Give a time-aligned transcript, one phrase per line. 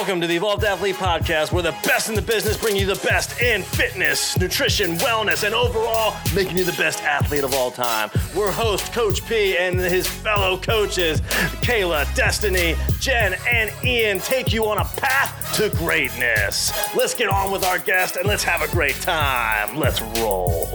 [0.00, 2.98] Welcome to the Evolved Athlete Podcast, where the best in the business bring you the
[3.06, 8.08] best in fitness, nutrition, wellness, and overall making you the best athlete of all time.
[8.34, 11.20] We're host Coach P and his fellow coaches,
[11.60, 16.72] Kayla, Destiny, Jen, and Ian, take you on a path to greatness.
[16.96, 19.76] Let's get on with our guest and let's have a great time.
[19.76, 20.66] Let's roll.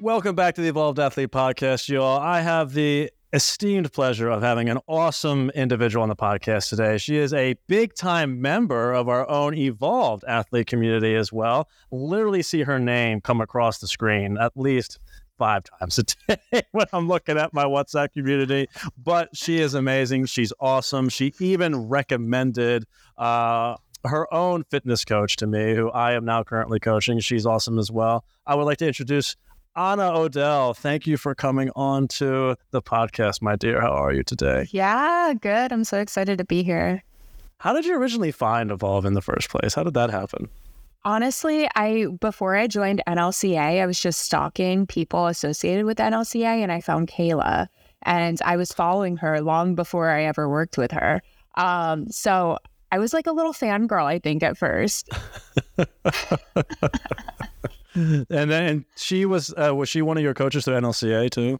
[0.00, 2.18] Welcome back to the Evolved Athlete Podcast, y'all.
[2.18, 6.96] I have the esteemed pleasure of having an awesome individual on the podcast today.
[6.96, 11.68] She is a big time member of our own evolved athlete community as well.
[11.90, 14.98] Literally see her name come across the screen at least
[15.36, 18.68] five times a day when I'm looking at my WhatsApp community.
[18.96, 20.24] But she is amazing.
[20.24, 21.10] She's awesome.
[21.10, 22.86] She even recommended
[23.18, 27.20] uh, her own fitness coach to me, who I am now currently coaching.
[27.20, 28.24] She's awesome as well.
[28.46, 29.36] I would like to introduce
[29.76, 33.78] Ahnna Odell, thank you for coming on to the podcast, my dear.
[33.78, 34.66] How are you today?
[34.70, 35.70] Yeah, good.
[35.70, 37.04] I'm so excited to be here.
[37.58, 39.74] How did you originally find Evolve in the first place?
[39.74, 40.48] How did that happen?
[41.04, 46.72] Honestly, I before I joined NLCA, I was just stalking people associated with NLCA and
[46.72, 47.68] I found Kayla
[48.02, 51.22] and I was following her long before I ever worked with her.
[51.56, 52.58] Um, so
[52.92, 55.10] I was like a little fangirl, I think, at first.
[57.96, 61.58] and then she was uh, was she one of your coaches through NLCA too?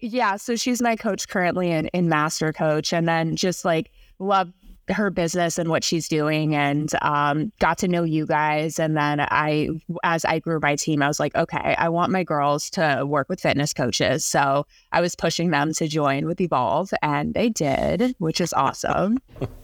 [0.00, 4.52] Yeah, so she's my coach currently in, in master coach, and then just like love
[4.92, 8.78] her business and what she's doing and um, got to know you guys.
[8.78, 9.68] And then i
[10.02, 13.28] as i grew my team i was like okay i want my girls to work
[13.28, 14.24] with fitness coaches.
[14.24, 19.18] So i was pushing them to join with evolve and they did which is awesome.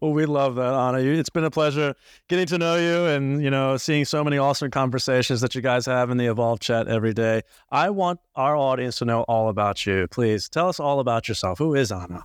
[0.00, 1.94] Well we love that Ahnna it's been a pleasure
[2.28, 5.86] getting to know you and you know seeing so many awesome conversations that you guys
[5.86, 7.42] have in the evolve chat every day.
[7.70, 10.08] I want our audience to know all about you.
[10.08, 11.58] Please tell us all about yourself.
[11.58, 12.24] Who is Ahnna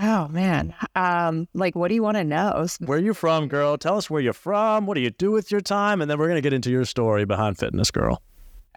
[0.00, 0.74] Oh man.
[0.96, 2.66] Um, like what do you want to know?
[2.80, 3.78] Where are you from, girl?
[3.78, 4.86] Tell us where you're from.
[4.86, 6.02] What do you do with your time?
[6.02, 8.20] And then we're gonna get into your story behind fitness, girl.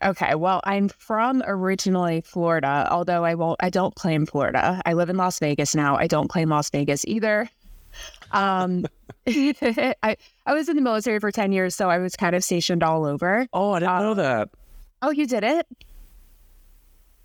[0.04, 4.82] Okay, well, I'm from originally Florida, although I won't I don't claim Florida.
[4.86, 5.96] I live in Las Vegas now.
[5.96, 7.50] I don't claim Las Vegas either.
[8.32, 8.86] Um
[9.28, 12.84] I I was in the military for 10 years, so I was kind of stationed
[12.84, 13.48] all over.
[13.54, 14.50] Oh, I didn't um, know that.
[15.02, 15.66] Oh, you did it?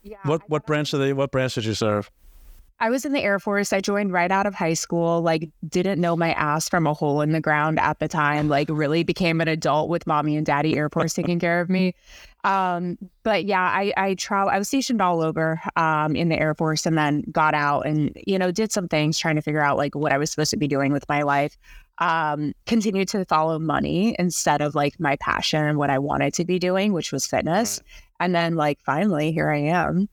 [0.03, 0.17] Yeah.
[0.25, 2.11] What what branch did they what branch did you serve?
[2.82, 3.72] I was in the Air Force.
[3.72, 7.20] I joined right out of high school, like, didn't know my ass from a hole
[7.20, 10.76] in the ground at the time, like, really became an adult with mommy and daddy
[10.76, 11.94] Air Force taking care of me.
[12.44, 16.56] Um, but yeah, I, I travel, I was stationed all over um, in the Air
[16.56, 19.76] Force and then got out and, you know, did some things trying to figure out
[19.76, 21.56] like what I was supposed to be doing with my life.
[21.99, 26.44] Um, continued to follow money instead of like my passion and what I wanted to
[26.44, 27.81] be doing, which was fitness.
[28.19, 30.09] And then, like, finally, here I am.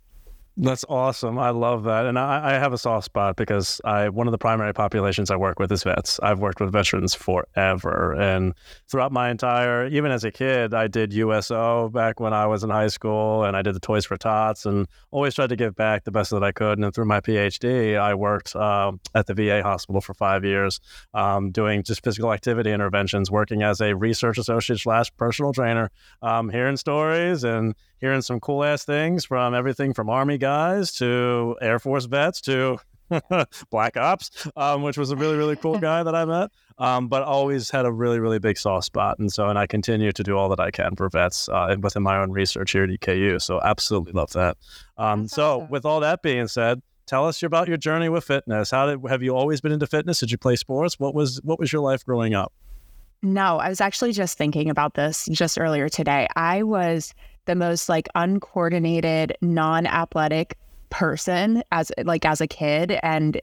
[0.61, 1.39] That's awesome.
[1.39, 2.05] I love that.
[2.05, 5.37] And I, I, have a soft spot because I one of the primary populations I
[5.37, 6.19] work with is vets.
[6.21, 8.13] I've worked with veterans forever.
[8.19, 8.53] And
[8.89, 12.71] throughout my entire, even as a kid, I did USO back when I was in
[12.71, 16.03] high school and I did the Toys for Tots and always tried to give back
[16.03, 16.73] the best that I could.
[16.73, 20.81] And then through my PhD, I worked um, at the VA hospital for five years
[21.13, 25.89] um, doing just physical activity interventions, working as a research associate slash personal trainer,
[26.21, 31.55] um, hearing stories and hearing some cool ass things from everything from Army guys to
[31.61, 32.79] Air Force vets to
[33.69, 36.51] Black Ops, um, which was a really, really cool guy that I met.
[36.77, 39.19] Um, but always had a really, really big soft spot.
[39.19, 42.03] And so, and I continue to do all that I can for vets uh, within
[42.03, 43.41] my own research here at EKU.
[43.41, 44.57] So, absolutely love that.
[44.97, 45.69] Um, so, awesome.
[45.69, 48.71] with all that being said, tell us about your journey with fitness.
[48.71, 50.19] How did have you always been into fitness?
[50.19, 50.99] Did you play sports?
[50.99, 52.53] What was what was your life growing up?
[53.21, 56.27] No, I was actually just thinking about this just earlier today.
[56.37, 57.13] I was
[57.49, 60.55] the most like uncoordinated, non-athletic
[60.91, 62.99] person as like as a kid.
[63.01, 63.41] And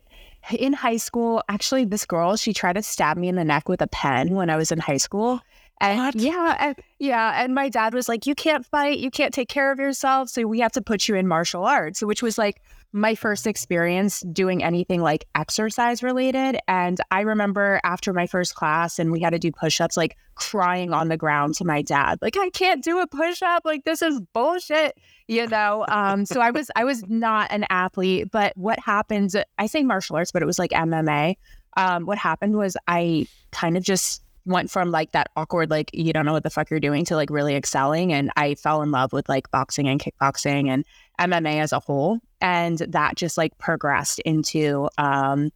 [0.56, 3.83] in high school actually this girl she tried to stab me in the neck with
[3.83, 5.41] a pen when i was in high school.
[5.81, 6.15] And what?
[6.15, 8.99] yeah and, yeah and my dad was like you can't fight.
[8.99, 10.28] You can't take care of yourself.
[10.28, 12.62] So we have to put you in martial arts which was like
[12.97, 16.59] my first experience doing anything like exercise related.
[16.67, 20.17] And I remember after my first class and we had to do push ups, like
[20.35, 23.62] crying on the ground to my dad, like, I can't do a push up.
[23.67, 24.97] Like, this is bullshit,
[25.29, 25.85] you know?
[25.88, 30.17] Um, so I was, I was not an athlete, but what happened, I say martial
[30.17, 31.37] arts, but it was like MMA.
[31.76, 36.12] Um, what happened was I kind of just went from like that awkward, like, you
[36.12, 38.12] don't know what the fuck you're doing to like really excelling.
[38.12, 40.84] And I fell in love with like boxing and kickboxing and
[41.20, 42.20] MMA as a whole.
[42.40, 45.50] And that just like progressed into um,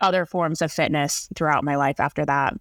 [0.00, 2.54] other forms of fitness throughout my life after that.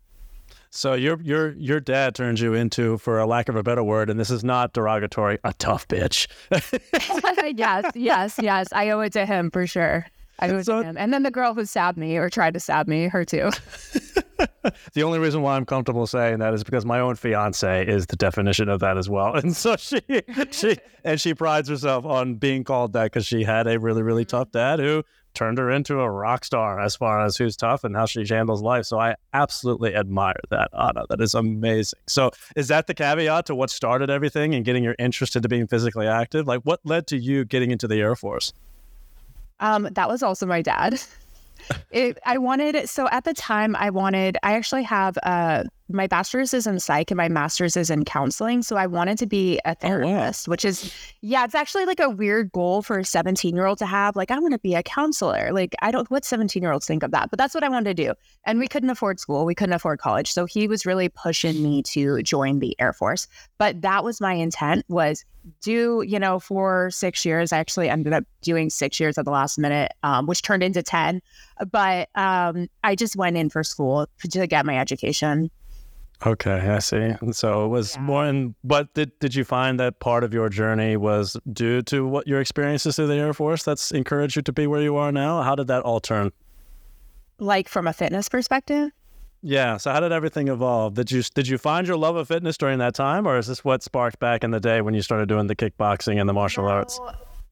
[0.71, 4.09] So your your your dad turns you into, for a lack of a better word,
[4.09, 6.27] and this is not derogatory, a tough bitch.
[7.57, 8.73] yes, yes, yes.
[8.73, 10.05] I owe it to him for sure.
[10.39, 10.97] I was so, him.
[10.97, 13.51] And then the girl who stabbed me or tried to stab me, her too.
[14.93, 18.15] the only reason why I'm comfortable saying that is because my own fiance is the
[18.15, 20.01] definition of that as well, and so she
[20.51, 24.25] she and she prides herself on being called that because she had a really really
[24.25, 25.03] tough dad who
[25.35, 28.61] turned her into a rock star as far as who's tough and how she handles
[28.61, 28.85] life.
[28.85, 31.07] So I absolutely admire that, Ahnna.
[31.09, 31.99] That is amazing.
[32.07, 35.67] So is that the caveat to what started everything and getting your interest into being
[35.67, 36.47] physically active?
[36.47, 38.53] Like what led to you getting into the Air Force?
[39.59, 40.99] Um, that was also my dad.
[41.91, 46.53] it, I wanted so at the time I wanted I actually have uh my bachelor's
[46.53, 48.63] is in psych and my master's is in counseling.
[48.63, 50.53] So I wanted to be a therapist, oh, wow.
[50.53, 50.91] which is
[51.21, 54.15] yeah, it's actually like a weird goal for a 17 year old to have.
[54.15, 55.51] Like, I want to be a counselor.
[55.51, 57.95] Like, I don't what 17 year olds think of that, but that's what I wanted
[57.95, 58.13] to do.
[58.45, 60.31] And we couldn't afford school, we couldn't afford college.
[60.31, 63.27] So he was really pushing me to join the Air Force.
[63.57, 65.23] But that was my intent was
[65.61, 67.53] do, you know, for six years.
[67.53, 70.81] I actually ended up doing six years at the last minute, um, which turned into
[70.81, 71.21] 10.
[71.71, 75.51] But um, I just went in for school to get my education.
[76.25, 77.13] Okay, I see.
[77.21, 78.01] And so it was yeah.
[78.01, 82.07] more in but did did you find that part of your journey was due to
[82.07, 85.11] what your experiences through the Air Force that's encouraged you to be where you are
[85.11, 85.41] now?
[85.41, 86.31] How did that all turn?
[87.37, 88.91] Like from a fitness perspective?
[89.41, 89.77] Yeah.
[89.77, 90.95] So how did everything evolve?
[90.95, 93.63] Did you did you find your love of fitness during that time, or is this
[93.65, 96.63] what sparked back in the day when you started doing the kickboxing and the martial
[96.63, 96.99] no, arts?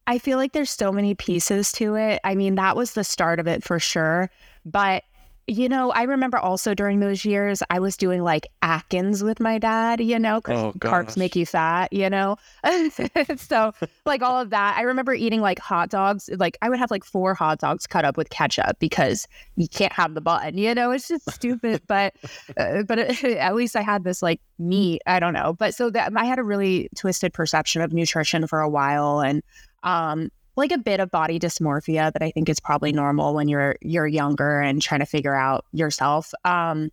[0.07, 2.19] I feel like there's so many pieces to it.
[2.24, 4.30] I mean, that was the start of it for sure,
[4.66, 5.04] but
[5.48, 9.57] you know, I remember also during those years, I was doing like Atkins with my
[9.57, 12.38] dad, you know, because oh, carbs make you fat, you know?
[13.38, 13.74] so,
[14.06, 14.78] like all of that.
[14.78, 16.30] I remember eating like hot dogs.
[16.38, 19.92] Like, I would have like four hot dogs cut up with ketchup because you can't
[19.92, 20.92] have the bun, you know?
[20.92, 21.81] It's just stupid.
[21.88, 22.16] but,
[22.56, 25.01] uh, but it, at least I had this like meat.
[25.06, 25.54] I don't know.
[25.54, 29.19] But so that I had a really twisted perception of nutrition for a while.
[29.19, 29.44] And,
[29.84, 33.76] um, like a bit of body dysmorphia that I think is probably normal when you're
[33.82, 36.34] you're younger and trying to figure out yourself.
[36.46, 36.92] Um,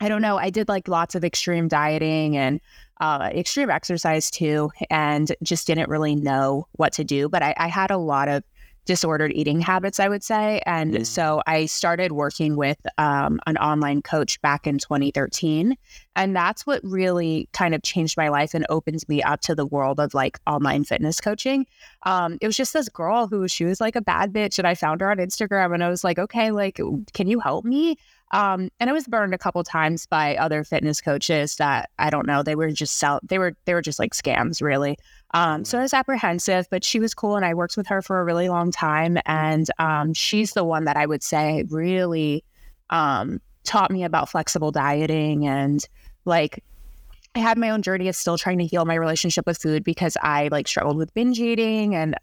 [0.00, 0.36] I don't know.
[0.36, 2.60] I did like lots of extreme dieting and
[3.00, 7.28] uh, extreme exercise too, and just didn't really know what to do.
[7.28, 8.44] But I, I had a lot of
[8.84, 10.60] disordered eating habits, I would say.
[10.66, 15.76] And so I started working with um, an online coach back in 2013.
[16.16, 19.66] And that's what really kind of changed my life and opened me up to the
[19.66, 21.66] world of like online fitness coaching.
[22.04, 24.58] Um, it was just this girl who she was like a bad bitch.
[24.58, 26.80] And I found her on Instagram and I was like, okay, like,
[27.12, 27.96] can you help me?
[28.34, 32.26] Um, and I was burned a couple times by other fitness coaches that I don't
[32.26, 32.42] know.
[32.42, 33.20] They were just sell.
[33.22, 34.98] They were they were just like scams, really.
[35.32, 38.20] Um, so I was apprehensive, but she was cool, and I worked with her for
[38.20, 39.18] a really long time.
[39.24, 42.44] And um, she's the one that I would say really
[42.90, 45.82] um, taught me about flexible dieting and
[46.24, 46.62] like
[47.34, 50.16] I had my own journey of still trying to heal my relationship with food because
[50.22, 52.14] I like struggled with binge eating and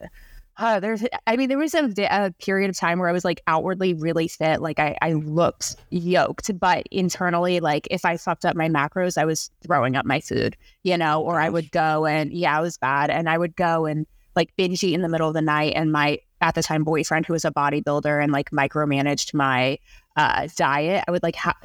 [0.57, 3.41] uh, there's, I mean, there was a, a, period of time where I was like
[3.47, 4.61] outwardly really fit.
[4.61, 9.25] Like I, I looked yoked, but internally, like if I fucked up my macros, I
[9.25, 12.77] was throwing up my food, you know, or I would go and yeah, I was
[12.77, 13.09] bad.
[13.09, 14.05] And I would go and
[14.35, 15.73] like binge eat in the middle of the night.
[15.75, 19.79] And my, at the time, boyfriend who was a bodybuilder and like micromanaged my
[20.15, 21.57] uh, diet, I would like ha-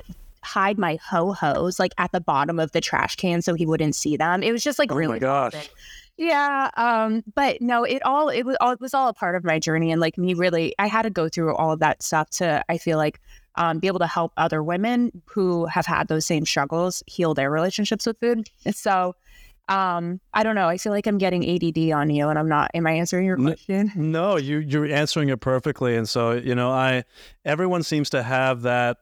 [0.43, 3.97] hide my ho hos like at the bottom of the trash can so he wouldn't
[3.97, 4.43] see them.
[4.43, 5.15] It was just like oh really.
[5.15, 5.69] my gosh.
[6.17, 6.71] Yeah.
[6.77, 9.59] Um, but no, it all it was all it was all a part of my
[9.59, 9.93] journey.
[9.93, 12.79] And like me really I had to go through all of that stuff to I
[12.79, 13.21] feel like
[13.57, 17.51] um, be able to help other women who have had those same struggles heal their
[17.51, 18.49] relationships with food.
[18.73, 19.15] so
[19.69, 20.69] um, I don't know.
[20.69, 22.71] I feel like I'm getting ADD on you, and I'm not.
[22.73, 23.91] Am I answering your question?
[23.97, 25.97] No, you you're answering it perfectly.
[25.97, 27.05] And so you know, I
[27.45, 28.99] everyone seems to have that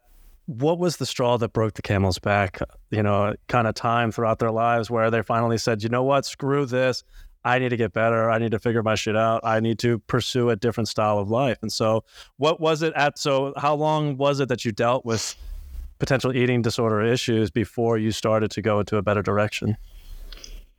[0.46, 2.60] what was the straw that broke the camel's back,
[2.90, 6.26] you know, kind of time throughout their lives where they finally said, you know what,
[6.26, 7.02] screw this.
[7.44, 8.30] I need to get better.
[8.30, 9.40] I need to figure my shit out.
[9.44, 11.58] I need to pursue a different style of life.
[11.60, 12.04] And so,
[12.38, 13.18] what was it at?
[13.18, 15.36] So, how long was it that you dealt with
[15.98, 19.76] potential eating disorder issues before you started to go into a better direction?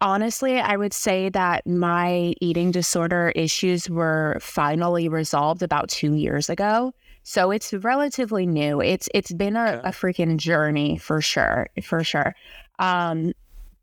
[0.01, 6.50] Honestly, I would say that my eating disorder issues were finally resolved about two years
[6.50, 6.93] ago.
[7.27, 8.79] So it's relatively new.
[8.82, 12.36] It's it's been a, a freaking journey for sure, for sure.
[12.77, 13.34] Um,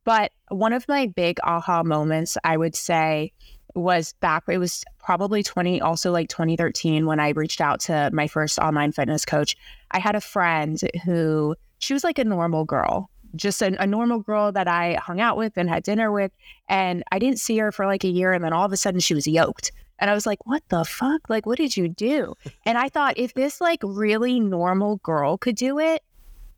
[0.04, 3.32] but one of my big aha moments, I would say,
[3.74, 4.44] was back.
[4.48, 8.92] It was probably twenty, also like 2013, when I reached out to my first online
[8.92, 9.56] fitness coach.
[9.90, 14.20] I had a friend who she was like a normal girl, just a, a, normal
[14.20, 16.30] girl that I hung out with and had dinner with.
[16.68, 18.32] And I didn't see her for like a year.
[18.32, 19.72] And then all of a sudden she was yoked.
[20.02, 21.30] And I was like, what the fuck?
[21.30, 22.34] Like, what did you do?
[22.66, 26.02] And I thought, if this like really normal girl could do it,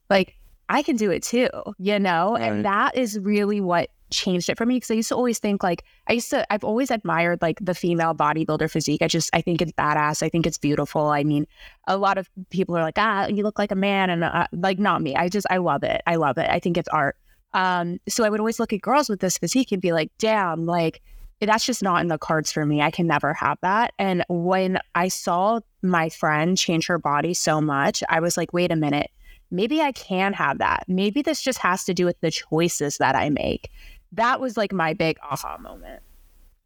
[0.08, 0.34] like,
[0.70, 2.32] I can do it too, you know?
[2.32, 2.42] Right.
[2.42, 5.62] And that is really what changed it for me because I used to always think
[5.62, 9.02] like I used to I've always admired like the female bodybuilder physique.
[9.02, 10.22] I just I think it's badass.
[10.22, 11.08] I think it's beautiful.
[11.08, 11.46] I mean,
[11.86, 14.78] a lot of people are like, ah, you look like a man, and uh, like
[14.78, 15.16] not me.
[15.16, 16.00] I just I love it.
[16.06, 16.48] I love it.
[16.48, 17.16] I think it's art.
[17.52, 20.64] Um, so I would always look at girls with this physique and be like, damn,
[20.64, 21.02] like
[21.46, 22.80] that's just not in the cards for me.
[22.82, 23.92] I can never have that.
[23.98, 28.72] And when I saw my friend change her body so much, I was like, wait
[28.72, 29.10] a minute,
[29.50, 30.84] maybe I can have that.
[30.88, 33.70] Maybe this just has to do with the choices that I make.
[34.12, 36.02] That was like my big aha moment.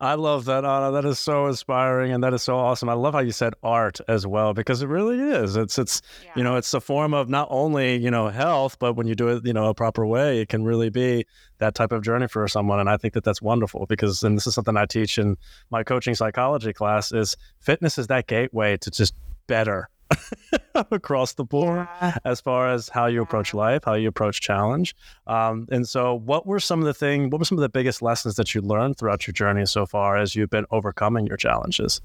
[0.01, 0.93] I love that, Ahnna.
[0.93, 2.89] That is so inspiring and that is so awesome.
[2.89, 5.57] I love how you said art as well because it really is.
[5.57, 6.33] It's it's yeah.
[6.37, 9.29] you know it's a form of not only you know health, but when you do
[9.29, 11.27] it you know a proper way, it can really be
[11.59, 12.79] that type of journey for someone.
[12.79, 15.37] And I think that that's wonderful because and this is something I teach in
[15.71, 19.15] my coaching psychology class is fitness is that gateway to just
[19.49, 19.89] better
[20.91, 22.17] across the board yeah.
[22.25, 24.95] as far as how you approach life, how you approach challenge.
[25.27, 27.31] Um, and so, what were some of the thing?
[27.31, 30.17] What were some of the biggest lessons that you learned throughout your journey so far
[30.17, 32.01] as you've been overcoming your challenges?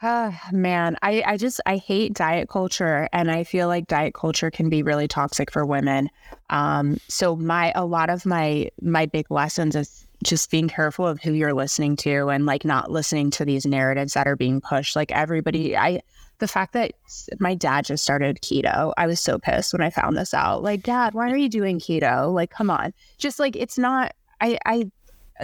[0.00, 4.50] Uh, man, I, I just I hate diet culture, and I feel like diet culture
[4.50, 6.08] can be really toxic for women.
[6.50, 11.20] Um, so my a lot of my my big lessons is just being careful of
[11.20, 14.94] who you're listening to, and like not listening to these narratives that are being pushed.
[14.94, 16.00] Like everybody, I
[16.38, 16.92] the fact that
[17.38, 20.62] my dad just started keto, I was so pissed when I found this out.
[20.62, 22.32] Like, dad, why are you doing keto?
[22.32, 22.92] Like, come on.
[23.18, 24.90] Just like, it's not, I, I,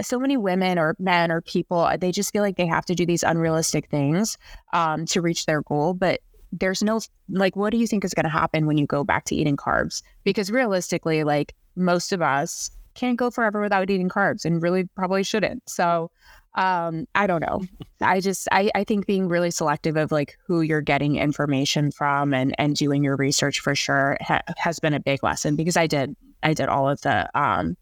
[0.01, 3.05] so many women or men or people, they just feel like they have to do
[3.05, 4.37] these unrealistic things
[4.73, 5.93] um, to reach their goal.
[5.93, 6.21] But
[6.51, 9.25] there's no, like, what do you think is going to happen when you go back
[9.25, 10.01] to eating carbs?
[10.23, 15.23] Because realistically, like, most of us can't go forever without eating carbs and really probably
[15.23, 15.69] shouldn't.
[15.69, 16.11] So,
[16.55, 17.63] um, I don't know.
[18.01, 22.33] I just I, I think being really selective of like who you're getting information from
[22.33, 25.87] and and doing your research for sure ha- has been a big lesson because I
[25.87, 27.75] did I did all of the um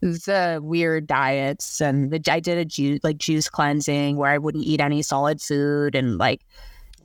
[0.00, 4.64] the weird diets and the, I did a juice like juice cleansing where I wouldn't
[4.64, 6.42] eat any solid food and like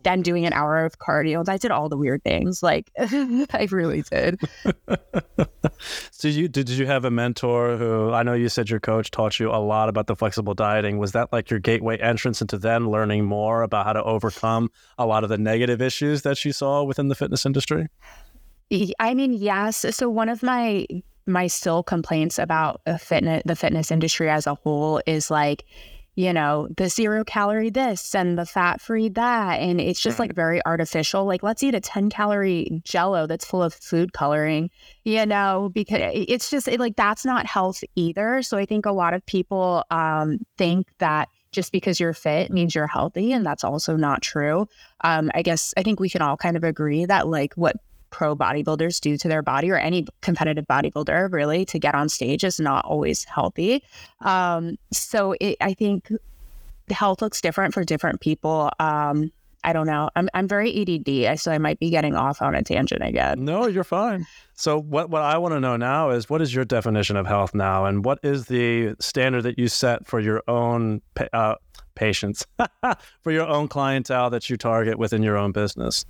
[0.04, 1.48] then doing an hour of cardio.
[1.48, 2.64] I did all the weird things.
[2.64, 4.40] Like I really did.
[6.12, 9.40] so you did you have a mentor who I know you said your coach taught
[9.40, 10.98] you a lot about the flexible dieting.
[10.98, 15.06] Was that like your gateway entrance into then learning more about how to overcome a
[15.06, 17.88] lot of the negative issues that you saw within the fitness industry?
[19.00, 19.86] I mean, yes.
[19.96, 20.86] So one of my
[21.26, 25.66] my still complaints about uh, fitness the fitness industry as a whole is like
[26.18, 29.60] you know, the zero calorie this and the fat free that.
[29.60, 31.26] And it's just like very artificial.
[31.26, 34.72] Like, let's eat a 10 calorie jello that's full of food coloring,
[35.06, 38.42] you know, because it's just it, like that's not health either.
[38.42, 42.74] So I think a lot of people um, think that just because you're fit means
[42.74, 43.32] you're healthy.
[43.32, 44.68] And that's also not true.
[45.02, 47.76] Um, I guess I think we can all kind of agree that like what
[48.10, 52.44] pro bodybuilders do to their body or any competitive bodybuilder really to get on stage
[52.44, 53.84] is not always healthy.
[54.22, 56.12] Um, so it, I think
[56.90, 58.72] health looks different for different people.
[58.80, 59.32] Um,
[59.64, 60.10] I don't know.
[60.16, 63.44] I'm I'm very ADD, so I might be getting off on a tangent again.
[63.44, 64.26] No, you're fine.
[64.54, 67.54] So what what I want to know now is what is your definition of health
[67.54, 71.02] now, and what is the standard that you set for your own
[71.34, 71.56] uh,
[71.96, 72.46] patients,
[73.22, 76.06] for your own clientele that you target within your own business?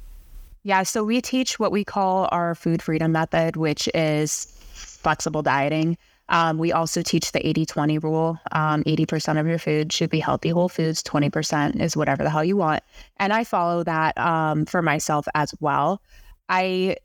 [0.64, 5.98] Yeah, so we teach what we call our food freedom method, which is flexible dieting.
[6.30, 8.40] Um, we also teach the 80 20 rule.
[8.52, 12.44] Um, 80% of your food should be healthy whole foods, 20% is whatever the hell
[12.44, 12.84] you want.
[13.18, 16.02] And I follow that um, for myself as well.
[16.50, 16.98] I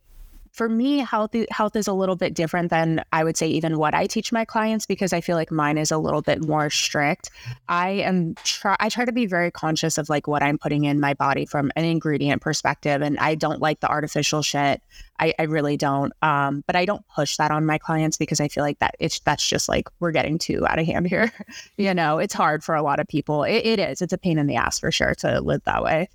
[0.53, 3.95] for me, health health is a little bit different than I would say even what
[3.95, 7.31] I teach my clients because I feel like mine is a little bit more strict.
[7.69, 11.01] I am try I try to be very conscious of like what I'm putting in
[11.01, 14.83] my body from an ingredient perspective, and I don't like the artificial shit.
[15.19, 16.13] I, I really don't.
[16.21, 19.21] Um, but I don't push that on my clients because I feel like that it's
[19.21, 21.33] that's just like we're getting too out of hand here.
[21.79, 23.45] you know, it's hard for a lot of people.
[23.45, 24.03] It, it is.
[24.03, 26.11] It's a pain in the ass for sure to live that way.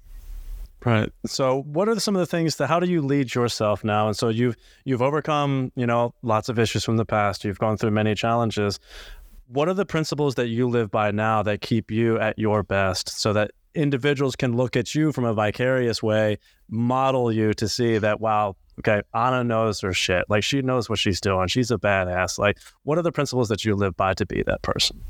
[0.85, 1.11] Right.
[1.25, 4.07] So, what are some of the things that how do you lead yourself now?
[4.07, 4.55] And so you've
[4.85, 7.43] you've overcome, you know, lots of issues from the past.
[7.43, 8.79] You've gone through many challenges.
[9.47, 13.09] What are the principles that you live by now that keep you at your best
[13.09, 16.37] so that individuals can look at you from a vicarious way,
[16.69, 20.25] model you to see that wow, okay, Ahnna knows her shit.
[20.29, 21.47] Like she knows what she's doing.
[21.47, 22.37] She's a badass.
[22.37, 25.01] Like what are the principles that you live by to be that person?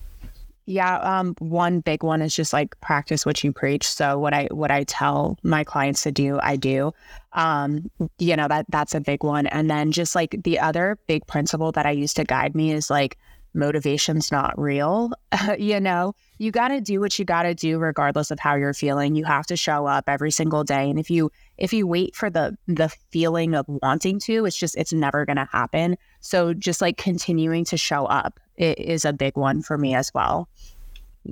[0.69, 3.87] Yeah, um, one big one is just like practice what you preach.
[3.87, 6.91] So what I what I tell my clients to do, I do.
[7.31, 9.47] Um, you know that that's a big one.
[9.47, 12.89] And then just like the other big principle that I use to guide me is
[12.89, 13.17] like
[13.53, 15.11] motivation's not real.
[15.57, 18.73] you know, you got to do what you got to do regardless of how you're
[18.73, 19.15] feeling.
[19.15, 20.89] You have to show up every single day.
[20.89, 24.75] And if you if you wait for the the feeling of wanting to, it's just
[24.75, 25.97] it's never going to happen.
[26.19, 30.49] So just like continuing to show up is a big one for me as well.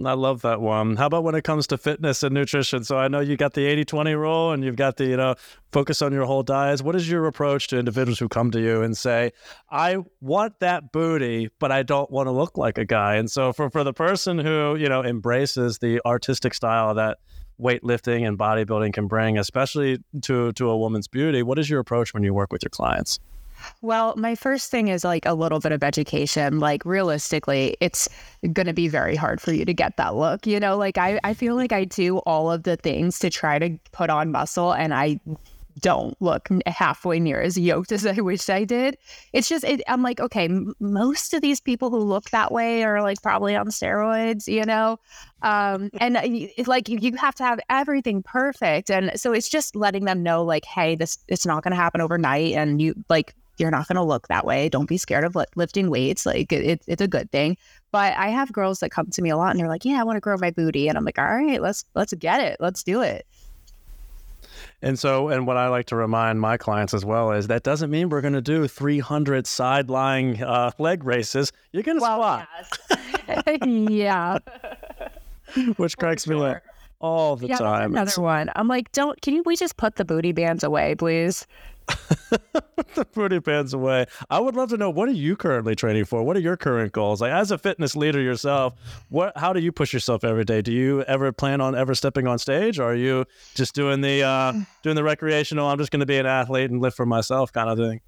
[0.03, 0.97] I love that one.
[0.97, 2.83] How about when it comes to fitness and nutrition?
[2.83, 5.35] So I know you got the 80-20 rule and you've got the, you know,
[5.71, 6.81] focus on your whole diet.
[6.81, 9.31] What is your approach to individuals who come to you and say,
[9.69, 13.15] I want that booty, but I don't want to look like a guy?
[13.15, 17.19] And so for, for the person who, you know, embraces the artistic style that
[17.57, 22.13] weightlifting and bodybuilding can bring, especially to to a woman's beauty, what is your approach
[22.13, 23.19] when you work with your clients?
[23.81, 26.59] Well, my first thing is like a little bit of education.
[26.59, 28.09] Like realistically, it's
[28.53, 30.45] going to be very hard for you to get that look.
[30.47, 33.59] You know, like I, I feel like I do all of the things to try
[33.59, 35.19] to put on muscle and I
[35.79, 38.97] don't look halfway near as yoked as I wish I did.
[39.33, 42.83] It's just, it, I'm like, okay, m- most of these people who look that way
[42.83, 44.99] are like probably on steroids, you know?
[45.41, 48.89] Um, and it's like you have to have everything perfect.
[48.89, 52.01] And so it's just letting them know, like, hey, this, it's not going to happen
[52.01, 52.53] overnight.
[52.53, 54.69] And you, like, you're not going to look that way.
[54.69, 56.25] Don't be scared of lifting weights.
[56.25, 57.57] Like it, it's a good thing.
[57.91, 60.03] But I have girls that come to me a lot and they're like, "Yeah, I
[60.03, 62.57] want to grow my booty," and I'm like, "All right, let's let's get it.
[62.59, 63.25] Let's do it."
[64.81, 67.89] And so, and what I like to remind my clients as well is that doesn't
[67.89, 71.51] mean we're going to do 300 side lying uh, leg raises.
[71.71, 72.47] You're going to well, squat.
[73.27, 73.57] Yes.
[73.89, 74.37] yeah.
[75.77, 76.61] Which cracks me up
[76.99, 77.91] all the yeah, time.
[77.93, 78.17] Another it's...
[78.17, 78.49] one.
[78.55, 81.47] I'm like, don't, can you, we just put the booty bands away, please?
[82.95, 84.05] the booty bands away.
[84.29, 86.23] I would love to know what are you currently training for?
[86.23, 87.21] What are your current goals?
[87.21, 88.73] Like as a fitness leader yourself,
[89.09, 90.61] what how do you push yourself every day?
[90.61, 94.23] Do you ever plan on ever stepping on stage or are you just doing the
[94.23, 97.51] uh doing the recreational I'm just going to be an athlete and live for myself
[97.51, 98.01] kind of thing?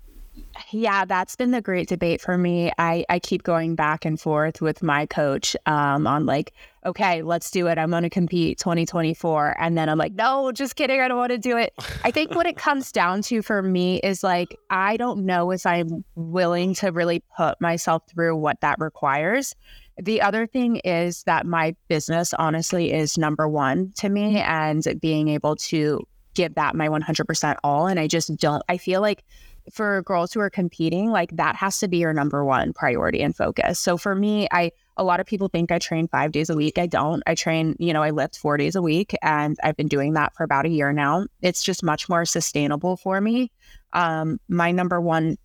[0.71, 2.71] Yeah, that's been the great debate for me.
[2.77, 6.53] I, I keep going back and forth with my coach um, on like,
[6.85, 7.77] okay, let's do it.
[7.77, 9.55] I'm going to compete 2024.
[9.59, 10.99] And then I'm like, no, just kidding.
[10.99, 11.73] I don't want to do it.
[12.03, 15.65] I think what it comes down to for me is like, I don't know if
[15.65, 19.55] I'm willing to really put myself through what that requires.
[19.97, 25.27] The other thing is that my business honestly is number one to me and being
[25.29, 27.87] able to give that my 100% all.
[27.87, 29.23] And I just don't, I feel like
[29.71, 33.35] for girls who are competing, like that has to be your number one priority and
[33.35, 33.79] focus.
[33.79, 36.77] So for me, I a lot of people think I train five days a week.
[36.77, 37.21] I don't.
[37.27, 40.35] I train, you know, I lift four days a week and I've been doing that
[40.35, 41.27] for about a year now.
[41.41, 43.51] It's just much more sustainable for me.
[43.93, 45.37] Um, my number one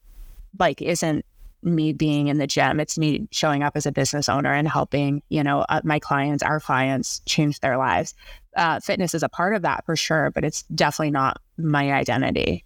[0.59, 1.25] like isn't
[1.63, 2.81] me being in the gym.
[2.81, 6.43] It's me showing up as a business owner and helping, you know, uh, my clients,
[6.43, 8.15] our clients change their lives.
[8.57, 12.65] Uh, fitness is a part of that for sure, but it's definitely not my identity.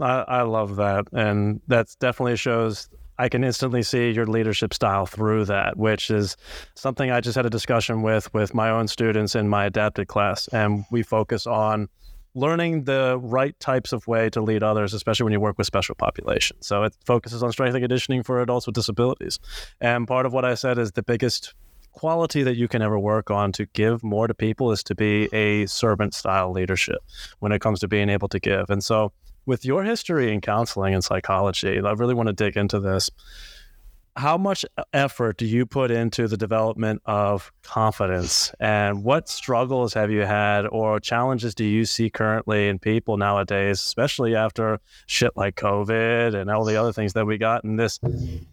[0.00, 1.06] I, I love that.
[1.12, 6.36] And that definitely shows I can instantly see your leadership style through that, which is
[6.74, 10.48] something I just had a discussion with with my own students in my adapted class,
[10.48, 11.88] and we focus on
[12.34, 15.94] learning the right types of way to lead others, especially when you work with special
[15.94, 16.66] populations.
[16.66, 19.38] So it focuses on strength and conditioning for adults with disabilities,
[19.80, 21.54] and part of what I said is the biggest
[21.92, 25.34] quality that you can ever work on to give more to people is to be
[25.34, 26.98] a servant style leadership
[27.38, 29.12] when it comes to being able to give, and so
[29.46, 33.10] with your history in counseling and psychology, I really want to dig into this.
[34.16, 38.50] How much effort do you put into the development of confidence?
[38.58, 43.78] And what struggles have you had or challenges do you see currently in people nowadays,
[43.78, 48.00] especially after shit like COVID and all the other things that we got in this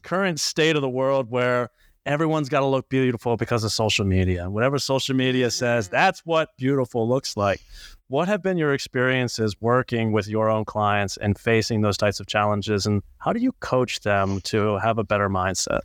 [0.02, 1.70] current state of the world where
[2.06, 4.50] everyone's got to look beautiful because of social media.
[4.50, 7.62] Whatever social media says, that's what beautiful looks like.
[8.08, 12.28] What have been your experiences working with your own clients and facing those types of
[12.28, 12.86] challenges?
[12.86, 15.82] And how do you coach them to have a better mindset?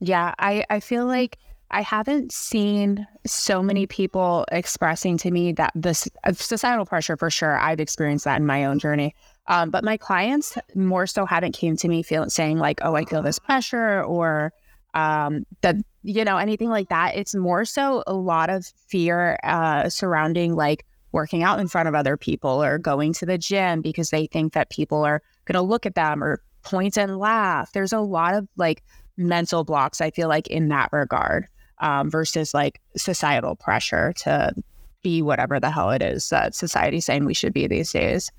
[0.00, 1.38] Yeah, I, I feel like
[1.70, 7.30] I haven't seen so many people expressing to me that this uh, societal pressure for
[7.30, 7.58] sure.
[7.58, 9.14] I've experienced that in my own journey.
[9.46, 13.04] Um, but my clients more so haven't came to me feeling saying like, oh, I
[13.04, 14.52] feel this pressure or
[14.94, 17.16] um, that you know anything like that.
[17.16, 21.94] It's more so a lot of fear uh, surrounding like working out in front of
[21.94, 25.62] other people or going to the gym because they think that people are going to
[25.62, 27.72] look at them or point and laugh.
[27.72, 28.82] There's a lot of like
[29.16, 31.48] mental blocks, I feel like, in that regard
[31.78, 34.54] um, versus like societal pressure to
[35.02, 38.30] be whatever the hell it is that society's saying we should be these days.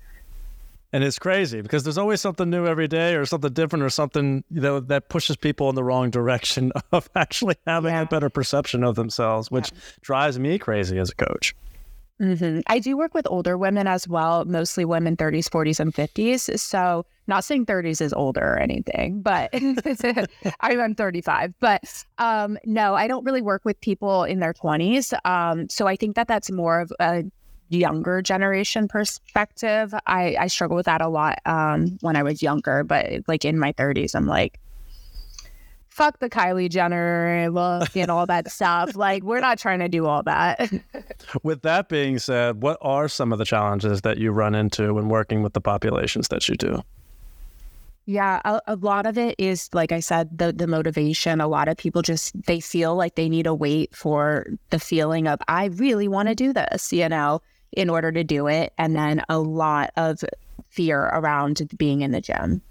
[0.92, 4.44] And it's crazy because there's always something new every day or something different or something
[4.50, 8.02] you know that pushes people in the wrong direction of actually having yeah.
[8.02, 9.78] a better perception of themselves, which yeah.
[10.02, 11.54] drives me crazy as a coach.
[12.20, 12.60] Mm-hmm.
[12.68, 16.58] I do work with older women as well, mostly women 30s, 40s, and 50s.
[16.60, 19.50] So, not saying 30s is older or anything, but
[20.60, 21.54] I'm 35.
[21.58, 25.12] But um, no, I don't really work with people in their 20s.
[25.24, 27.24] Um, so, I think that that's more of a
[27.72, 29.94] younger generation perspective.
[30.06, 33.58] I, I struggle with that a lot um, when I was younger, but like in
[33.58, 34.58] my 30s, I'm like,
[35.88, 38.96] fuck the Kylie Jenner look and all that stuff.
[38.96, 40.70] Like, we're not trying to do all that.
[41.42, 45.08] with that being said, what are some of the challenges that you run into when
[45.08, 46.82] working with the populations that you do?
[48.04, 51.40] Yeah, a, a, lot of it is like I said, the the motivation.
[51.40, 55.28] A lot of people just they feel like they need to wait for the feeling
[55.28, 57.40] of I really want to do this, you know,
[57.72, 60.22] in order to do it, and then a lot of
[60.68, 62.62] fear around being in the gym.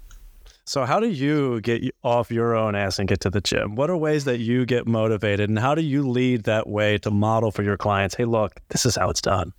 [0.64, 3.74] So, how do you get off your own ass and get to the gym?
[3.74, 7.10] What are ways that you get motivated, and how do you lead that way to
[7.10, 8.14] model for your clients?
[8.14, 9.52] Hey, look, this is how it's done.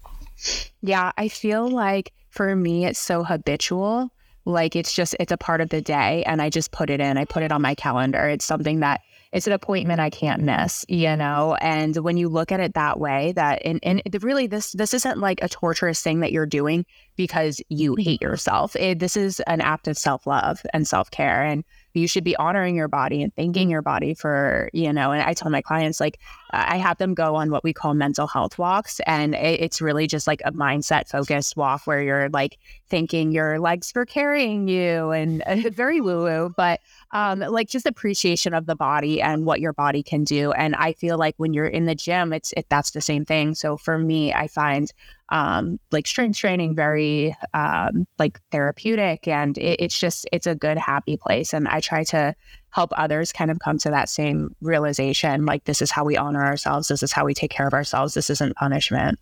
[0.82, 4.13] Yeah, I feel like for me, it's so habitual.
[4.46, 7.18] Like it's just, it's a part of the day, and I just put it in.
[7.18, 8.28] I put it on my calendar.
[8.28, 9.02] It's something that
[9.34, 11.56] it's an appointment I can't miss, you know?
[11.60, 15.20] And when you look at it that way, that, and, and really, this, this isn't
[15.20, 18.30] like a torturous thing that you're doing because you hate mm-hmm.
[18.30, 18.76] yourself.
[18.76, 21.44] It, this is an act of self love and self care.
[21.44, 25.22] And you should be honoring your body and thanking your body for, you know, and
[25.22, 26.20] I tell my clients, like,
[26.52, 29.00] I have them go on what we call mental health walks.
[29.08, 33.92] And it's really just like a mindset focused walk where you're like thanking your legs
[33.92, 36.80] for carrying you and uh, very woo woo, but
[37.14, 40.52] um, like just appreciation of the body and what your body can do.
[40.52, 43.54] And I feel like when you're in the gym, it's, it, that's the same thing.
[43.54, 44.92] So for me, I find
[45.30, 50.78] um, like strength training very um, like therapeutic and it, it's just it's a good
[50.78, 52.36] happy place and i try to
[52.70, 56.46] help others kind of come to that same realization like this is how we honor
[56.46, 59.18] ourselves this is how we take care of ourselves this isn't punishment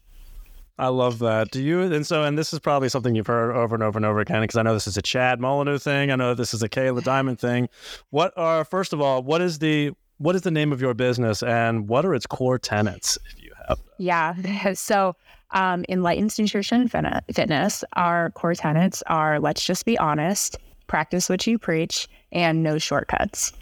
[0.82, 1.52] I love that.
[1.52, 1.82] Do you?
[1.82, 4.42] And so, and this is probably something you've heard over and over and over again,
[4.42, 6.10] because I know this is a Chad Molyneux thing.
[6.10, 7.70] I know this is a Kayla Diamond thing.
[8.10, 11.44] What are, first of all, what is the what is the name of your business,
[11.44, 13.80] and what are its core tenets, if you have?
[14.00, 14.34] Yeah.
[14.74, 15.16] So
[15.52, 21.60] um, Enlightened Nutrition Fitness, our core tenets are let's just be honest, practice what you
[21.60, 23.54] preach, and no shortcuts.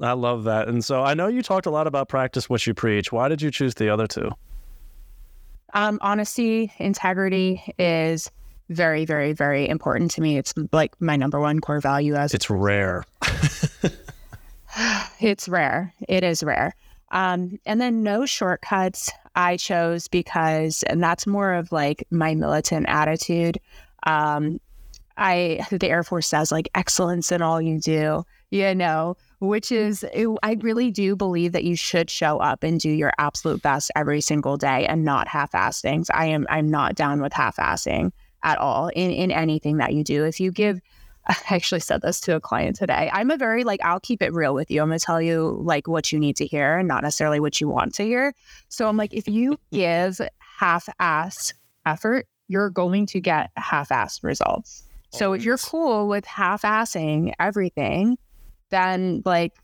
[0.00, 0.68] I love that.
[0.68, 3.10] And so I know you talked a lot about practice what you preach.
[3.10, 4.30] Why did you choose the other two?
[5.74, 8.30] Um, honesty, integrity is
[8.68, 10.38] very, very, very important to me.
[10.38, 13.04] It's like my number one core value as it's rare.
[15.20, 15.92] it's rare.
[16.08, 16.74] It is rare.
[17.10, 19.10] Um, and then no shortcuts.
[19.34, 23.58] I chose because, and that's more of like my militant attitude.
[24.04, 24.60] Um,
[25.16, 30.06] I, the Air Force says like excellence in all you do, you know, which is,
[30.44, 34.20] I really do believe that you should show up and do your absolute best every
[34.20, 36.08] single day and not half ass things.
[36.14, 38.12] I am, I'm not down with half assing
[38.44, 40.24] at all in, in anything that you do.
[40.24, 40.80] If you give
[41.28, 43.08] I actually said this to a client today.
[43.12, 44.82] I'm a very like I'll keep it real with you.
[44.82, 47.68] I'm gonna tell you like what you need to hear and not necessarily what you
[47.68, 48.34] want to hear.
[48.68, 50.20] So I'm like, if you give
[50.58, 51.54] half-ass
[51.86, 54.82] effort, you're going to get half-ass results.
[55.10, 58.18] So if you're cool with half-assing everything,
[58.72, 59.54] then like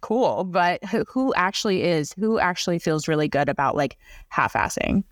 [0.00, 0.44] cool.
[0.44, 3.98] But who actually is, who actually feels really good about like
[4.28, 5.04] half-assing?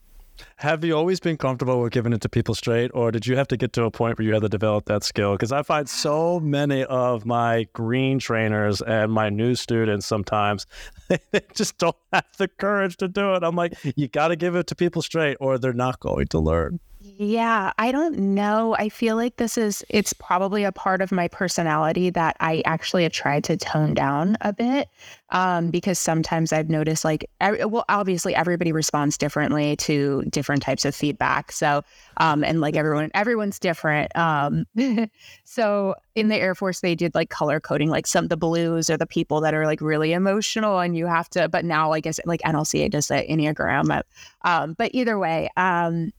[0.57, 3.47] Have you always been comfortable with giving it to people straight, or did you have
[3.49, 5.33] to get to a point where you had to develop that skill?
[5.33, 10.67] Because I find so many of my green trainers and my new students sometimes
[11.09, 11.19] they
[11.55, 13.45] just don't have the courage to do it.
[13.45, 16.38] I'm like, you got to give it to people straight, or they're not going to
[16.40, 16.81] learn.
[17.07, 18.75] Yeah, I don't know.
[18.79, 23.03] I feel like this is, it's probably a part of my personality that I actually
[23.03, 24.88] have tried to tone down a bit
[25.29, 30.95] um, because sometimes I've noticed like, well, obviously everybody responds differently to different types of
[30.95, 31.53] feedback.
[31.53, 31.83] So,
[32.17, 34.11] um, and like everyone, everyone's different.
[34.17, 34.64] Um,
[35.45, 38.97] so in the Air Force, they did like color coding, like some the blues are
[38.97, 41.51] the people that are like really emotional, and you have to.
[41.51, 43.88] But now, I guess like NLCA does the Enneagram.
[43.88, 44.07] But,
[44.40, 46.11] um, but either way, um,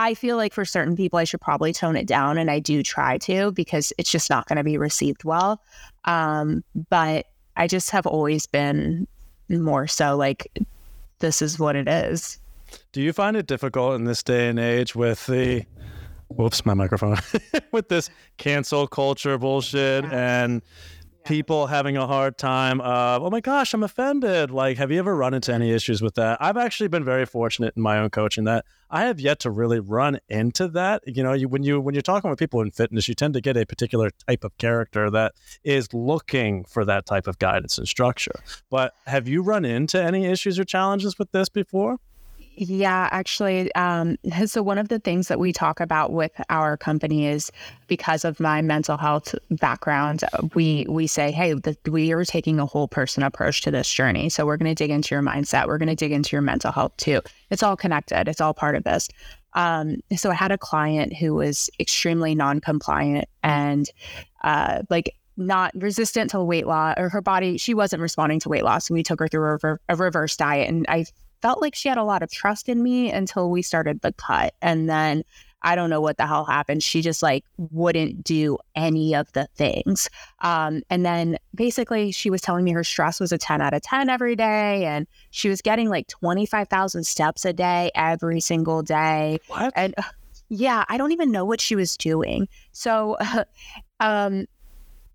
[0.00, 2.82] I feel like for certain people, I should probably tone it down, and I do
[2.82, 5.62] try to because it's just not going to be received well.
[6.06, 9.06] Um, but I just have always been
[9.50, 10.50] more so like,
[11.18, 12.38] this is what it is.
[12.92, 15.66] Do you find it difficult in this day and age with the,
[16.28, 17.18] whoops, my microphone,
[17.70, 18.08] with this
[18.38, 20.62] cancel culture bullshit and
[21.24, 24.50] people having a hard time of, oh my gosh, I'm offended.
[24.50, 26.38] Like, have you ever run into any issues with that?
[26.40, 29.80] I've actually been very fortunate in my own coaching that I have yet to really
[29.80, 31.02] run into that.
[31.06, 33.40] You know, you, when you when you're talking with people in fitness, you tend to
[33.40, 37.86] get a particular type of character that is looking for that type of guidance and
[37.86, 38.40] structure.
[38.70, 41.98] But have you run into any issues or challenges with this before?
[42.56, 43.74] Yeah, actually.
[43.74, 47.50] Um, so, one of the things that we talk about with our company is
[47.86, 52.66] because of my mental health background, we we say, hey, the, we are taking a
[52.66, 54.28] whole person approach to this journey.
[54.28, 55.66] So, we're going to dig into your mindset.
[55.66, 57.20] We're going to dig into your mental health too.
[57.50, 58.28] It's all connected.
[58.28, 59.08] It's all part of this.
[59.54, 63.90] Um, so, I had a client who was extremely non-compliant and
[64.42, 68.62] uh, like not resistant to weight loss or her body she wasn't responding to weight
[68.62, 71.02] loss and we took her through a reverse diet and i
[71.42, 74.54] felt like she had a lot of trust in me until we started the cut.
[74.60, 75.24] And then
[75.62, 76.82] I don't know what the hell happened.
[76.82, 80.08] She just like wouldn't do any of the things.
[80.40, 83.82] Um, and then basically, she was telling me her stress was a 10 out of
[83.82, 84.86] 10 every day.
[84.86, 89.38] And she was getting like 25,000 steps a day every single day.
[89.48, 89.72] What?
[89.76, 90.02] And uh,
[90.48, 92.48] yeah, I don't even know what she was doing.
[92.72, 93.44] So, uh,
[94.00, 94.46] um,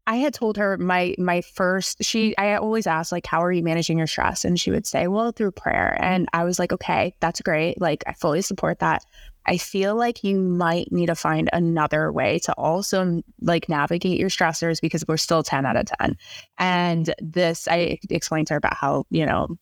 [0.08, 3.63] I had told her my my first she I always asked like how are you
[3.63, 4.46] managing your stress?
[4.46, 5.98] And she would say well through prayer.
[6.00, 7.82] And I was like okay that's great.
[7.82, 9.04] Like I fully support that.
[9.48, 14.30] I feel like you might need to find another way to also like navigate your
[14.30, 16.18] stressors because we're still 10 out of 10
[16.58, 19.58] and this I explained to her about how you know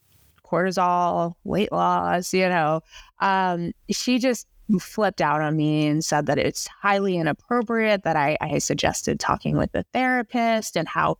[0.45, 2.81] cortisol weight loss you know
[3.19, 4.47] um she just
[4.79, 9.57] flipped out on me and said that it's highly inappropriate that I, I suggested talking
[9.57, 11.17] with a therapist and how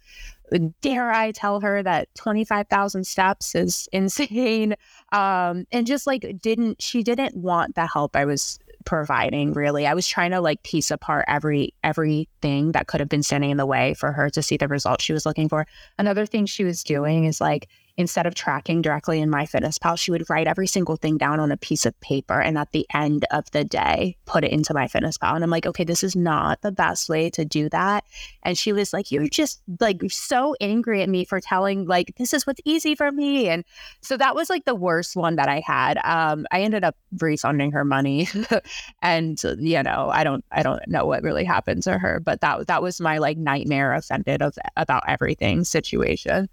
[0.82, 4.76] dare I tell her that 25,000 steps is insane.
[5.12, 9.88] Um, and just like didn't, she didn't want the help I was providing really.
[9.88, 13.58] I was trying to like piece apart every, everything that could have been standing in
[13.58, 15.66] the way for her to see the results she was looking for.
[15.98, 20.28] Another thing she was doing is like, instead of tracking directly in MyFitnessPal, she would
[20.30, 23.50] write every single thing down on a piece of paper and at the end of
[23.52, 25.36] the day put it into MyFitnessPal.
[25.36, 28.04] And I'm like, okay, this is not the best way to do that.
[28.42, 32.34] And she was like, you're just like so angry at me for telling like this
[32.34, 33.48] is what's easy for me.
[33.48, 33.64] And
[34.02, 36.00] so that was like the worst one that I had.
[36.04, 38.28] Um, I ended up refunding her money,
[39.02, 42.68] and you know, I don't, I don't know what really happened to her, but that
[42.68, 46.50] that was my like nightmare offended of about everything situation.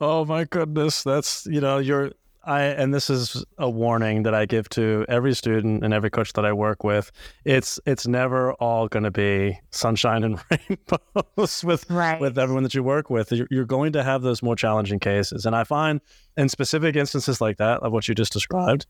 [0.00, 2.12] Oh my goodness, that's you know you're
[2.46, 6.32] I and this is a warning that I give to every student and every coach
[6.34, 7.10] that I work with.
[7.44, 12.20] It's it's never all going to be sunshine and rainbows with right.
[12.20, 13.32] with everyone that you work with.
[13.32, 16.00] You're, you're going to have those more challenging cases, and I find
[16.36, 18.86] in specific instances like that of what you just described,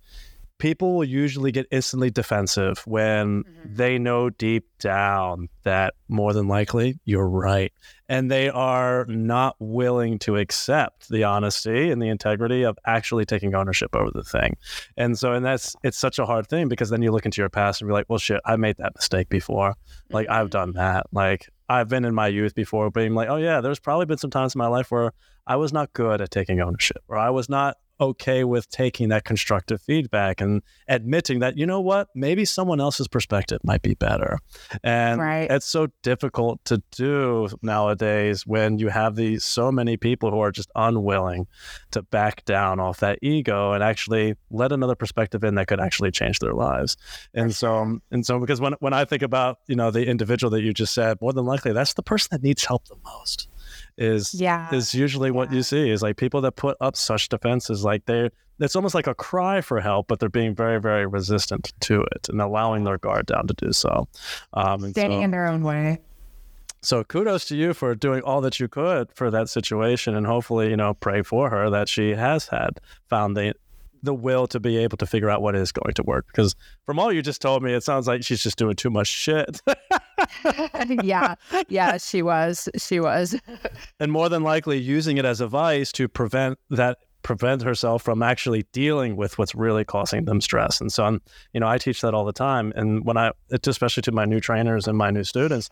[0.58, 3.74] people will usually get instantly defensive when mm-hmm.
[3.74, 7.72] they know deep down that more than likely you're right.
[8.08, 13.54] And they are not willing to accept the honesty and the integrity of actually taking
[13.54, 14.56] ownership over the thing.
[14.96, 17.48] And so, and that's, it's such a hard thing because then you look into your
[17.48, 19.74] past and be like, well, shit, I made that mistake before.
[20.10, 20.34] Like, mm-hmm.
[20.34, 21.06] I've done that.
[21.12, 24.30] Like, I've been in my youth before being like, oh, yeah, there's probably been some
[24.30, 25.12] times in my life where
[25.46, 27.78] I was not good at taking ownership or I was not
[28.10, 32.08] okay with taking that constructive feedback and admitting that you know what?
[32.14, 34.38] Maybe someone else's perspective might be better.
[34.82, 35.50] And right.
[35.50, 40.52] it's so difficult to do nowadays when you have these so many people who are
[40.52, 41.46] just unwilling
[41.92, 46.10] to back down off that ego and actually let another perspective in that could actually
[46.10, 46.96] change their lives.
[47.34, 50.62] And so and so because when, when i think about you know the individual that
[50.62, 53.48] you just said more than likely that's the person that needs help the most
[53.96, 57.84] is yeah is usually what you see is like people that put up such defenses
[57.84, 58.28] like they
[58.60, 62.28] it's almost like a cry for help but they're being very very resistant to it
[62.28, 64.08] and allowing their guard down to do so.
[64.52, 66.00] Um, standing so, in their own way.
[66.82, 70.70] So kudos to you for doing all that you could for that situation and hopefully
[70.70, 73.54] you know pray for her that she has had found the
[74.04, 76.26] the will to be able to figure out what is going to work.
[76.28, 79.08] Because from all you just told me, it sounds like she's just doing too much
[79.08, 79.60] shit.
[81.02, 81.34] yeah,
[81.68, 82.68] yeah, she was.
[82.76, 83.38] She was.
[84.00, 88.22] and more than likely using it as a vice to prevent that prevent herself from
[88.22, 90.80] actually dealing with what's really causing them stress.
[90.80, 91.20] And so I'm,
[91.52, 92.72] you know, I teach that all the time.
[92.76, 93.32] And when I,
[93.66, 95.70] especially to my new trainers and my new students,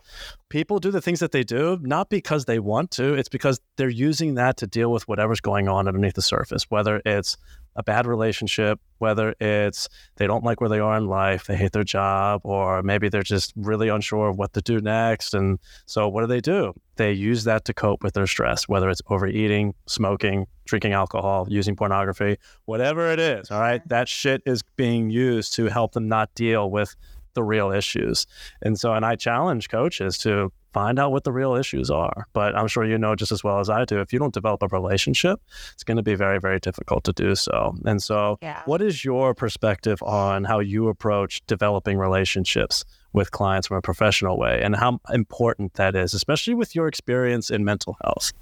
[0.49, 3.87] people do the things that they do not because they want to, it's because they're
[3.87, 7.37] using that to deal with whatever's going on underneath the surface, whether it's
[7.75, 11.71] a bad relationship, whether it's they don't like where they are in life, they hate
[11.71, 15.33] their job, or maybe they're just really unsure of what to do next.
[15.33, 16.73] And so, what do they do?
[16.95, 21.75] They use that to cope with their stress, whether it's overeating, smoking, drinking alcohol, using
[21.75, 23.49] pornography, whatever it is.
[23.51, 23.87] All right.
[23.89, 26.95] That shit is being used to help them not deal with
[27.33, 28.25] the real issues.
[28.61, 32.27] And so, and I challenge coaches to find out what the real issues are.
[32.33, 34.63] But I'm sure you know just as well as I do, if you don't develop
[34.63, 35.39] a relationship,
[35.73, 37.75] it's going to be very, very difficult to do so.
[37.85, 38.63] And so, yeah.
[38.65, 44.37] what is your perspective on how you approach developing relationships with clients from a professional
[44.37, 48.33] way and how important that is, especially with your experience in mental health?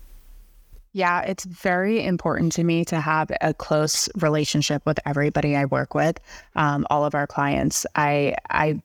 [0.93, 5.95] Yeah, it's very important to me to have a close relationship with everybody I work
[5.95, 6.19] with,
[6.55, 7.85] um, all of our clients.
[7.95, 8.81] I, I,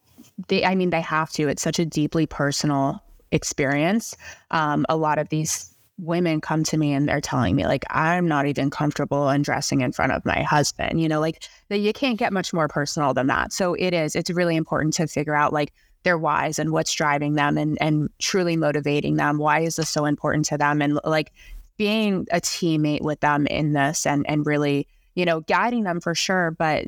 [0.47, 1.49] they, I mean, they have to.
[1.49, 4.17] It's such a deeply personal experience.
[4.53, 8.29] Um, a lot of these women come to me and they're telling me like i'm
[8.29, 12.35] not even comfortable undressing in front of my husband you know like you can't get
[12.35, 15.73] much more personal than that so it is it's really important to figure out like
[16.03, 20.05] their whys and what's driving them and and truly motivating them why is this so
[20.05, 21.33] important to them and like
[21.77, 26.15] being a teammate with them in this and and really you know guiding them for
[26.15, 26.85] sure but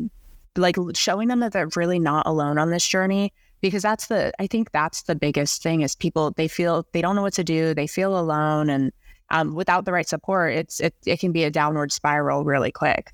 [0.56, 4.46] like showing them that they're really not alone on this journey because that's the i
[4.46, 7.74] think that's the biggest thing is people they feel they don't know what to do
[7.74, 8.92] they feel alone and
[9.30, 13.12] um, without the right support it's it, it can be a downward spiral really quick.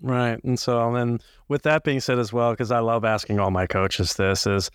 [0.00, 3.52] Right and so and with that being said as well because i love asking all
[3.52, 4.70] my coaches this is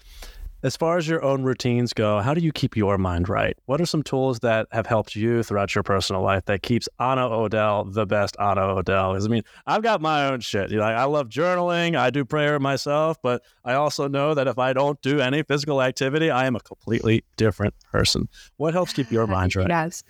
[0.63, 3.57] as far as your own routines go, how do you keep your mind right?
[3.65, 7.29] What are some tools that have helped you throughout your personal life that keeps Ahnna
[7.31, 9.13] Odell the best Ahnna Odell?
[9.13, 10.71] Because I mean, I've got my own shit.
[10.71, 11.95] You know, I love journaling.
[11.95, 15.81] I do prayer myself, but I also know that if I don't do any physical
[15.81, 18.27] activity, I am a completely different person.
[18.57, 19.69] What helps keep your mind right?
[19.69, 20.03] Yes.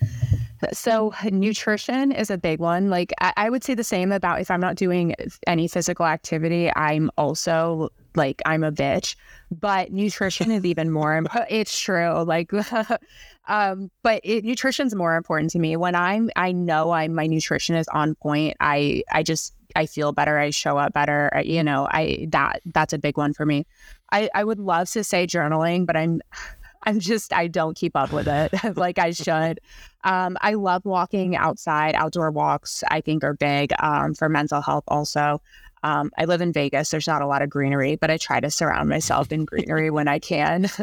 [0.72, 2.90] So nutrition is a big one.
[2.90, 5.14] Like I, I would say the same about if I'm not doing
[5.46, 9.16] any physical activity, I'm also like I'm a bitch.
[9.50, 11.52] But nutrition is even more important.
[11.52, 12.24] It's true.
[12.24, 12.52] Like
[13.48, 15.78] um, but it, nutrition's more important to me.
[15.78, 20.12] When I'm I know I'm my nutrition is on point, I I just I feel
[20.12, 21.32] better, I show up better.
[21.46, 23.66] You know, I that that's a big one for me.
[24.12, 26.22] I, I would love to say journaling, but I'm
[26.84, 29.60] I'm just I don't keep up with it like I should.
[30.04, 31.96] Um, I love walking outside.
[31.96, 34.86] Outdoor walks I think are big um, for mental health.
[34.88, 35.42] Also,
[35.88, 36.90] um, I live in Vegas.
[36.90, 40.08] There's not a lot of greenery, but I try to surround myself in greenery when
[40.08, 40.70] I can.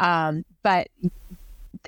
[0.00, 0.86] Um, but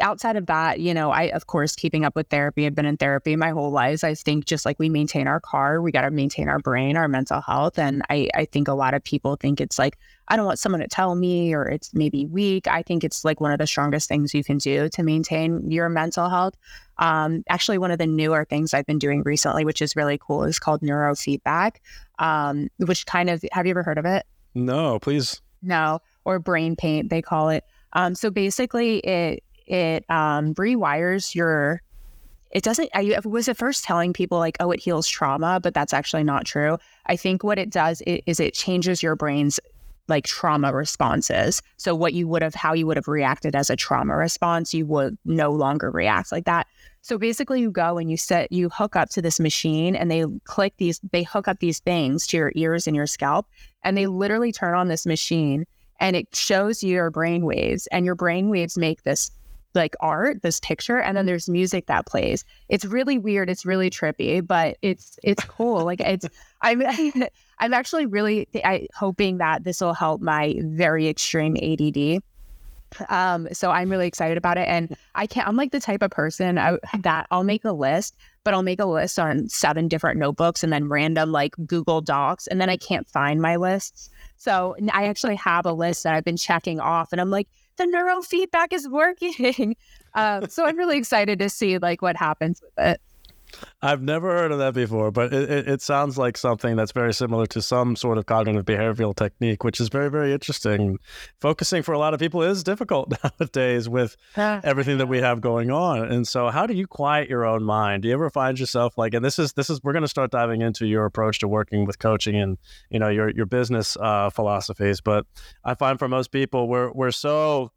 [0.00, 2.96] outside of that, you know, I, of course, keeping up with therapy, I've been in
[2.96, 4.04] therapy my whole life.
[4.04, 7.08] I think just like we maintain our car, we got to maintain our brain, our
[7.08, 7.78] mental health.
[7.78, 9.96] And I, I think a lot of people think it's like,
[10.28, 12.68] I don't want someone to tell me or it's maybe weak.
[12.68, 15.88] I think it's like one of the strongest things you can do to maintain your
[15.88, 16.54] mental health.
[16.98, 20.44] Um, actually, one of the newer things I've been doing recently, which is really cool,
[20.44, 21.76] is called neurofeedback,
[22.18, 24.24] um, which kind of, have you ever heard of it?
[24.54, 25.40] No, please.
[25.62, 27.64] No, or BrainPaint, they call it.
[27.92, 31.80] Um, so basically, it it um, rewires your
[32.50, 35.92] it doesn't i was at first telling people like oh it heals trauma but that's
[35.92, 36.76] actually not true.
[37.06, 39.60] I think what it does is it changes your brain's
[40.08, 41.62] like trauma responses.
[41.76, 44.84] So what you would have how you would have reacted as a trauma response you
[44.86, 46.66] would no longer react like that.
[47.02, 50.24] So basically you go and you set you hook up to this machine and they
[50.44, 53.46] click these they hook up these things to your ears and your scalp
[53.84, 55.64] and they literally turn on this machine
[56.00, 59.30] and it shows you your brain waves and your brain waves make this
[59.74, 62.44] like art, this picture, and then there's music that plays.
[62.68, 63.48] It's really weird.
[63.50, 65.84] It's really trippy, but it's it's cool.
[65.84, 66.26] Like it's
[66.62, 66.82] I'm
[67.58, 72.22] I'm actually really I, hoping that this will help my very extreme ADD.
[73.08, 75.46] Um, so I'm really excited about it, and I can't.
[75.46, 78.80] I'm like the type of person I, that I'll make a list, but I'll make
[78.80, 82.76] a list on seven different notebooks and then random like Google Docs, and then I
[82.76, 84.10] can't find my lists.
[84.36, 87.48] So I actually have a list that I've been checking off, and I'm like,
[87.80, 89.76] the neurofeedback is working.
[90.12, 93.00] Um, so I'm really excited to see like what happens with it.
[93.82, 97.14] I've never heard of that before, but it, it, it, sounds like something that's very
[97.14, 100.98] similar to some sort of cognitive behavioral technique, which is very, very interesting.
[101.40, 105.70] Focusing for a lot of people is difficult nowadays with everything that we have going
[105.70, 106.04] on.
[106.10, 108.02] And so, how do you quiet your own mind?
[108.02, 110.30] Do you ever find yourself like, and this is this is we're going to start
[110.30, 112.58] diving into your approach to working with coaching and
[112.90, 115.26] you know your your business uh, philosophies, but
[115.64, 117.72] I find for most people we're we're so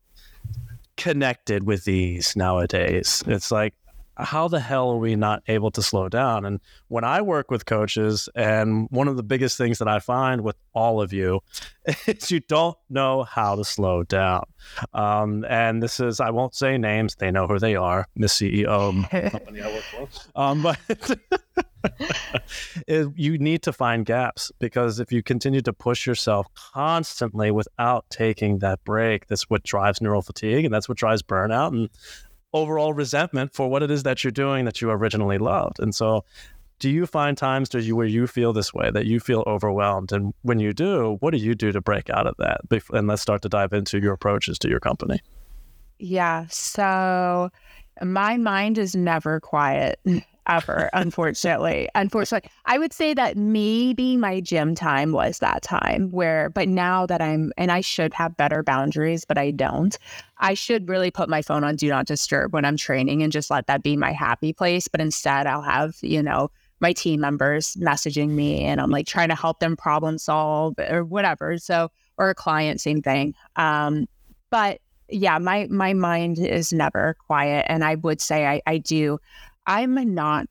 [0.98, 3.24] connected with these nowadays.
[3.28, 3.74] It's like
[4.18, 6.46] how the hell are we not able to slow down?
[6.46, 10.42] And when I work with coaches, and one of the biggest things that I find
[10.42, 11.42] with all of you
[12.08, 14.44] is you don't know how to slow down.
[14.94, 19.32] Um, and this is, I won't say names, they know who they are, Miss CEO
[19.32, 20.08] company I work for.
[20.36, 20.80] Um, but
[23.16, 28.60] you need to find gaps because if you continue to push yourself constantly without taking
[28.60, 31.70] that break, that's what drives neural fatigue and that's what drives burnout.
[31.70, 31.90] And
[32.54, 35.80] overall resentment for what it is that you're doing that you originally loved.
[35.80, 36.24] And so,
[36.80, 40.12] do you find times do you where you feel this way that you feel overwhelmed?
[40.12, 42.62] And when you do, what do you do to break out of that?
[42.92, 45.22] And let's start to dive into your approaches to your company.
[46.00, 46.46] Yeah.
[46.50, 47.50] So
[48.02, 50.00] my mind is never quiet.
[50.48, 51.90] ever, unfortunately.
[51.96, 57.06] unfortunately, I would say that maybe my gym time was that time where, but now
[57.06, 59.98] that I'm, and I should have better boundaries, but I don't.
[60.38, 63.50] I should really put my phone on do not disturb when I'm training and just
[63.50, 64.88] let that be my happy place.
[64.88, 69.30] But instead, I'll have, you know, my team members messaging me and I'm like trying
[69.30, 71.58] to help them problem solve or whatever.
[71.58, 73.34] So, or a client, same thing.
[73.56, 74.08] Um,
[74.50, 74.80] but
[75.10, 79.20] yeah, my my mind is never quiet, and I would say I, I do.
[79.66, 80.48] I'm not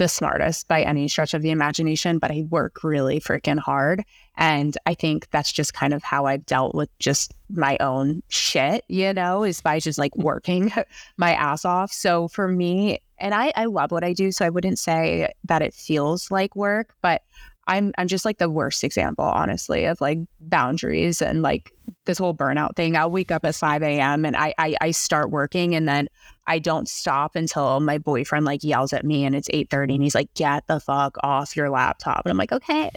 [0.00, 4.02] the smartest by any stretch of the imagination, but I work really freaking hard.
[4.38, 8.82] And I think that's just kind of how I've dealt with just my own shit,
[8.88, 10.72] you know, is by just like working
[11.18, 11.92] my ass off.
[11.92, 14.32] So for me, and I, I love what I do.
[14.32, 17.20] So I wouldn't say that it feels like work, but
[17.66, 21.72] I'm I'm just like the worst example, honestly, of like boundaries and like
[22.06, 22.96] this whole burnout thing.
[22.96, 24.24] I'll wake up at 5 a.m.
[24.24, 26.08] and I, I I start working and then
[26.50, 30.16] I don't stop until my boyfriend like yells at me and it's 8:30 and he's
[30.16, 32.22] like, get the fuck off your laptop.
[32.24, 32.90] And I'm like, okay.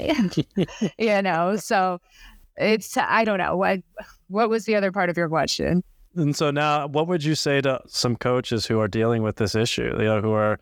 [0.98, 2.02] you know, so
[2.58, 3.56] it's I don't know.
[3.56, 3.82] What
[4.28, 5.84] what was the other part of your question?
[6.16, 9.54] And so now, what would you say to some coaches who are dealing with this
[9.54, 9.96] issue?
[10.00, 10.60] You know, who are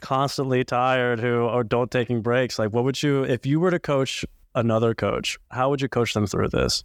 [0.00, 3.80] constantly tired who are don't taking breaks like what would you if you were to
[3.80, 4.24] coach
[4.54, 6.84] another coach how would you coach them through this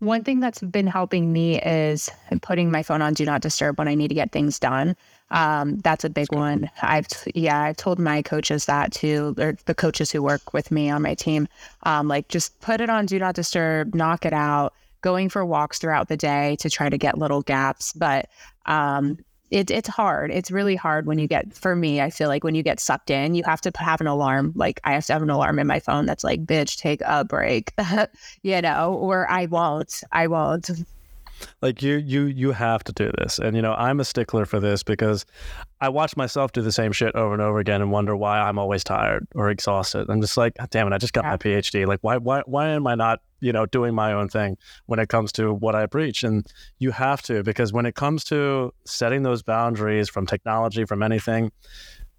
[0.00, 2.10] one thing that's been helping me is
[2.42, 4.96] putting my phone on do not disturb when i need to get things done.
[5.30, 6.70] Um, that's a big that's one.
[6.82, 10.90] I've yeah i've told my coaches that too or the coaches who work with me
[10.90, 11.48] on my team
[11.84, 14.74] um, like just put it on do not disturb knock it out
[15.04, 17.92] going for walks throughout the day to try to get little gaps.
[17.92, 18.30] But
[18.64, 19.18] um,
[19.54, 20.32] it, it's hard.
[20.32, 23.08] It's really hard when you get, for me, I feel like when you get sucked
[23.08, 24.52] in, you have to have an alarm.
[24.56, 27.24] Like I have to have an alarm in my phone that's like, bitch, take a
[27.24, 27.72] break,
[28.42, 30.02] you know, or I won't.
[30.10, 30.70] I won't
[31.62, 34.60] like you you you have to do this and you know i'm a stickler for
[34.60, 35.26] this because
[35.84, 38.58] i watch myself do the same shit over and over again and wonder why i'm
[38.58, 40.08] always tired or exhausted.
[40.08, 41.30] I'm just like damn it i just got yeah.
[41.30, 44.56] my phd like why why why am i not you know doing my own thing
[44.86, 46.24] when it comes to what i preach?
[46.24, 46.46] And
[46.78, 51.52] you have to because when it comes to setting those boundaries from technology from anything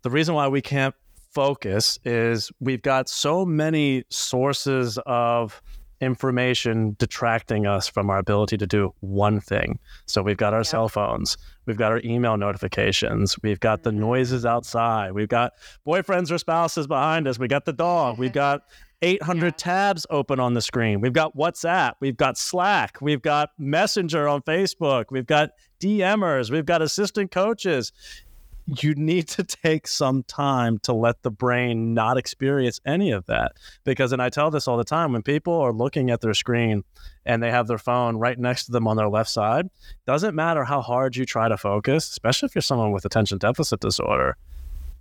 [0.03, 0.93] the reason why we can't
[1.33, 5.61] focus is we've got so many sources of
[6.01, 9.79] information detracting us from our ability to do one thing.
[10.05, 10.67] So we've got our yep.
[10.67, 14.01] cell phones, we've got our email notifications, we've got the mm-hmm.
[14.01, 15.53] noises outside, we've got
[15.87, 18.61] boyfriends or spouses behind us, we got the dog, we've got
[19.01, 19.51] 800 yeah.
[19.51, 21.01] tabs open on the screen.
[21.01, 26.65] We've got WhatsApp, we've got Slack, we've got Messenger on Facebook, we've got DMers, we've
[26.65, 27.91] got assistant coaches
[28.65, 33.53] you need to take some time to let the brain not experience any of that.
[33.83, 36.83] Because, and I tell this all the time, when people are looking at their screen
[37.25, 39.69] and they have their phone right next to them on their left side,
[40.05, 43.79] doesn't matter how hard you try to focus, especially if you're someone with attention deficit
[43.79, 44.35] disorder,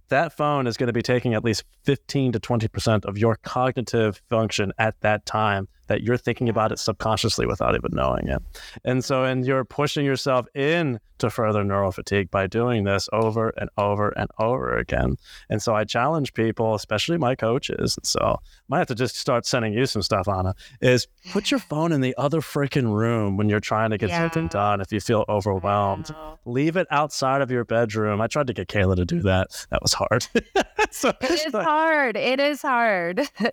[0.08, 4.20] that phone is going to be taking at least 15 to 20% of your cognitive
[4.28, 8.42] function at that time that you're thinking about it subconsciously without even knowing it.
[8.84, 13.70] And so, and you're pushing yourself into further neural fatigue by doing this over and
[13.78, 15.16] over and over again.
[15.50, 17.96] And so, I challenge people, especially my coaches.
[17.96, 21.50] And so, I might have to just start sending you some stuff, Ahnna, is put
[21.50, 24.22] your phone in the other freaking room when you're trying to get yeah.
[24.22, 26.14] something done if you feel overwhelmed.
[26.44, 28.20] Leave it outside of your bedroom.
[28.20, 29.66] I tried to get Kayla to do that.
[29.70, 30.26] That was hard.
[30.90, 32.16] so, it is hard.
[32.16, 33.28] It is hard.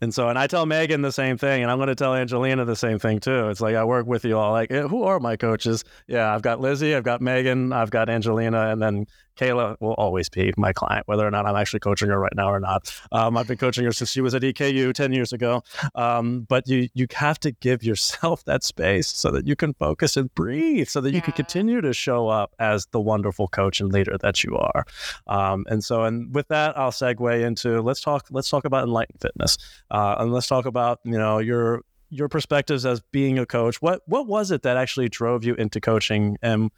[0.00, 2.64] And so, and I tell Megan the same thing, and I'm going to tell Angelina
[2.66, 3.48] the same thing too.
[3.48, 4.52] It's like I work with you all.
[4.52, 5.84] Like, eh, who are my coaches?
[6.06, 9.06] Yeah, I've got Lizzie, I've got Megan, I've got Angelina, and then
[9.36, 12.50] Kayla will always be my client, whether or not I'm actually coaching her right now
[12.50, 12.92] or not.
[13.12, 15.62] Um, I've been coaching her since she was at EKU 10 years ago.
[15.94, 20.16] Um, but you you have to give yourself that space so that you can focus
[20.16, 23.92] and breathe, so that you can continue to show up as the wonderful coach and
[23.92, 24.84] leader that you are.
[25.26, 29.20] Um, and so, and with that, I'll segue into let's talk let's talk about enlightened
[29.20, 29.58] fitness,
[29.90, 33.82] uh, and let's talk about you know your your perspectives as being a coach.
[33.82, 36.70] What what was it that actually drove you into coaching, and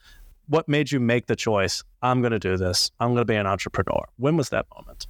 [0.49, 1.85] what made you make the choice?
[2.03, 2.91] I'm going to do this.
[3.01, 4.09] I'm going to be an entrepreneur.
[4.17, 5.07] When was that moment?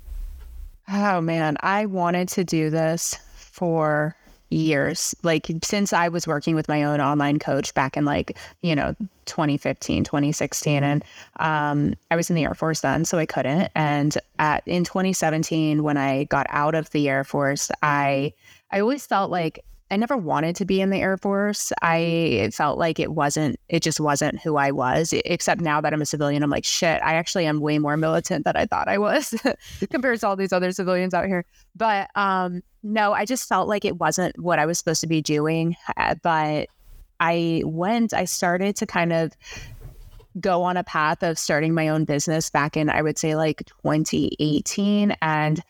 [0.91, 4.17] Oh man, I wanted to do this for
[4.51, 5.15] years.
[5.23, 8.95] Like since I was working with my own online coach back in like, you know,
[9.27, 11.05] 2015, 2016 and
[11.39, 13.71] um, I was in the Air Force then, so I couldn't.
[13.75, 18.33] And at in 2017 when I got out of the Air Force, I
[18.71, 21.73] I always felt like I never wanted to be in the Air Force.
[21.81, 25.15] I it felt like it wasn't, it just wasn't who I was.
[25.25, 28.45] Except now that I'm a civilian, I'm like, shit, I actually am way more militant
[28.45, 29.35] than I thought I was
[29.91, 31.45] compared to all these other civilians out here.
[31.75, 35.23] But um, no, I just felt like it wasn't what I was supposed to be
[35.23, 35.77] doing.
[35.97, 36.69] Uh, but
[37.21, 39.37] I went, I started to kind of
[40.41, 43.63] go on a path of starting my own business back in, I would say like
[43.83, 45.17] 2018.
[45.23, 45.61] And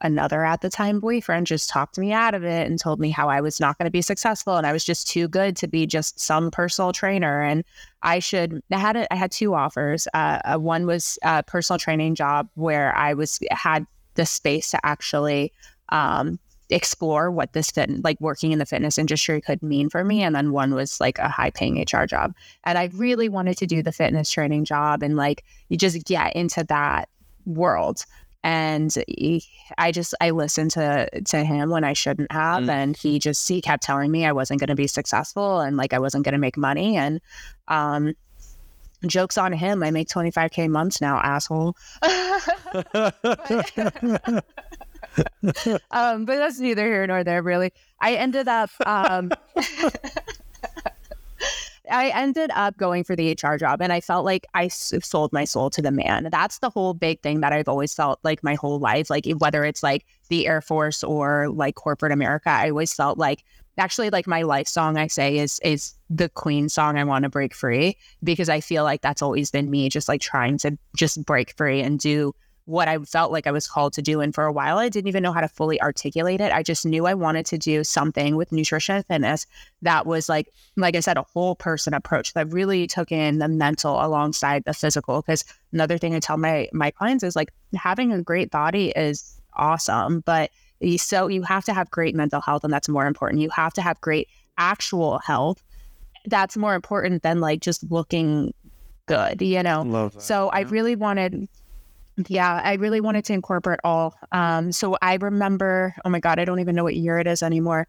[0.00, 3.28] another at the time boyfriend just talked me out of it and told me how
[3.28, 5.86] I was not going to be successful and I was just too good to be
[5.86, 7.64] just some personal trainer and
[8.02, 11.78] I should I had a, I had two offers uh, uh, one was a personal
[11.78, 15.52] training job where I was had the space to actually
[15.88, 16.38] um,
[16.68, 20.34] explore what this fit like working in the fitness industry could mean for me and
[20.34, 22.34] then one was like a high paying hr job.
[22.64, 26.34] And i really wanted to do the fitness training job and like you just get
[26.36, 27.08] into that
[27.46, 28.04] world
[28.42, 29.42] and he,
[29.78, 32.70] i just i listened to to him when i shouldn't have mm.
[32.70, 35.92] and he just he kept telling me i wasn't going to be successful and like
[35.92, 37.20] i wasn't going to make money and
[37.68, 38.14] um
[39.06, 41.76] jokes on him i make 25k months now asshole
[45.90, 47.72] um, but that's neither here nor there, really.
[48.00, 48.70] I ended up.
[48.84, 49.30] Um,
[51.90, 55.44] I ended up going for the HR job and I felt like I sold my
[55.44, 56.28] soul to the man.
[56.30, 59.64] That's the whole big thing that I've always felt like my whole life, like whether
[59.64, 63.44] it's like the Air Force or like corporate America, I always felt like
[63.78, 67.28] actually like my life song I say is is the Queen song I want to
[67.28, 71.24] break free because I feel like that's always been me just like trying to just
[71.24, 72.34] break free and do
[72.66, 74.20] what I felt like I was called to do.
[74.20, 76.52] And for a while, I didn't even know how to fully articulate it.
[76.52, 79.46] I just knew I wanted to do something with nutrition and fitness
[79.82, 83.48] that was like, like I said, a whole person approach that really took in the
[83.48, 85.22] mental alongside the physical.
[85.22, 89.40] Because another thing I tell my my clients is like having a great body is
[89.54, 90.50] awesome, but
[90.98, 93.40] so you have to have great mental health, and that's more important.
[93.40, 95.62] You have to have great actual health.
[96.26, 98.52] That's more important than like just looking
[99.06, 100.10] good, you know.
[100.18, 100.58] So yeah.
[100.58, 101.48] I really wanted
[102.28, 104.14] yeah, I really wanted to incorporate all.
[104.32, 107.42] Um, so I remember, oh my God, I don't even know what year it is
[107.42, 107.86] anymore.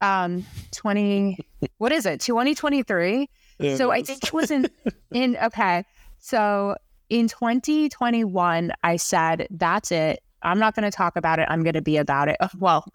[0.00, 1.38] Um, 20,
[1.78, 2.20] what is it?
[2.20, 3.28] 2023.
[3.58, 4.68] Yeah, so I think it was in,
[5.12, 5.84] in, okay.
[6.18, 6.76] So
[7.08, 10.22] in 2021, I said, that's it.
[10.42, 11.46] I'm not going to talk about it.
[11.50, 12.36] I'm going to be about it.
[12.58, 12.86] Well,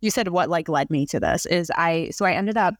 [0.00, 2.74] you said what like led me to this is I, so I ended up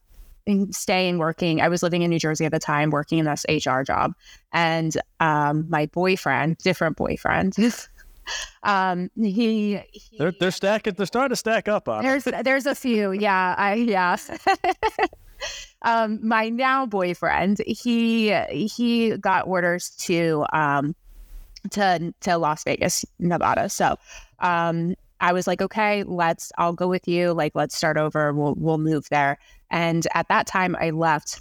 [0.70, 1.60] staying working.
[1.60, 4.12] I was living in New Jersey at the time, working in this HR job,
[4.52, 7.56] and um, my boyfriend, different boyfriend.
[8.64, 12.74] um he, he, they're they're stacking they're starting to stack up on there's there's a
[12.74, 14.16] few yeah i yeah
[15.82, 20.92] um my now boyfriend he he got orders to um
[21.70, 23.96] to to las vegas nevada so
[24.40, 27.32] um I was like, okay, let's, I'll go with you.
[27.32, 28.32] Like, let's start over.
[28.32, 29.38] We'll, we'll move there.
[29.70, 31.40] And at that time, I left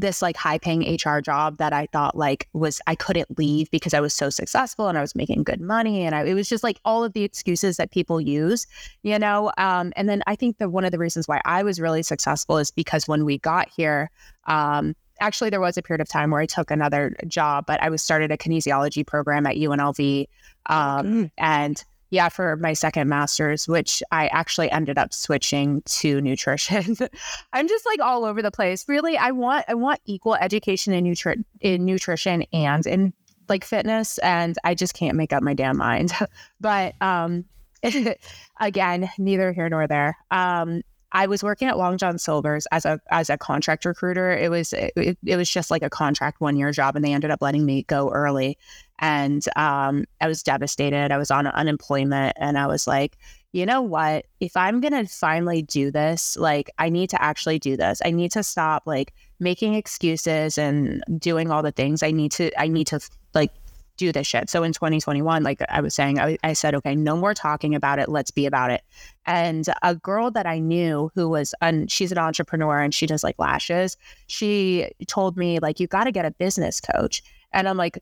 [0.00, 3.94] this like high paying HR job that I thought like was I couldn't leave because
[3.94, 6.64] I was so successful and I was making good money and I, it was just
[6.64, 8.66] like all of the excuses that people use,
[9.02, 9.52] you know.
[9.56, 12.58] Um, and then I think that one of the reasons why I was really successful
[12.58, 14.10] is because when we got here,
[14.46, 17.88] um, actually there was a period of time where I took another job, but I
[17.88, 20.26] was started a kinesiology program at UNLV,
[20.66, 21.30] um, mm.
[21.38, 21.84] and
[22.14, 26.96] yeah, for my second master's, which I actually ended up switching to nutrition.
[27.52, 28.88] I'm just like all over the place.
[28.88, 33.12] Really, I want I want equal education in nutri- in nutrition and in
[33.48, 36.12] like fitness, and I just can't make up my damn mind.
[36.60, 37.44] but um,
[38.60, 40.16] again, neither here nor there.
[40.30, 40.82] Um,
[41.14, 44.32] I was working at Long John Silver's as a as a contract recruiter.
[44.32, 47.30] It was it, it was just like a contract one year job, and they ended
[47.30, 48.58] up letting me go early.
[48.98, 51.12] And um, I was devastated.
[51.12, 53.16] I was on unemployment, and I was like,
[53.52, 54.26] you know what?
[54.40, 58.02] If I'm gonna finally do this, like I need to actually do this.
[58.04, 62.02] I need to stop like making excuses and doing all the things.
[62.02, 62.50] I need to.
[62.60, 62.98] I need to
[63.34, 63.52] like
[63.96, 64.50] do this shit.
[64.50, 67.98] So in 2021, like I was saying, I, I, said, okay, no more talking about
[67.98, 68.08] it.
[68.08, 68.82] Let's be about it.
[69.26, 73.22] And a girl that I knew who was, and she's an entrepreneur and she does
[73.22, 73.96] like lashes.
[74.26, 77.22] She told me like, you got to get a business coach.
[77.52, 77.98] And I'm like,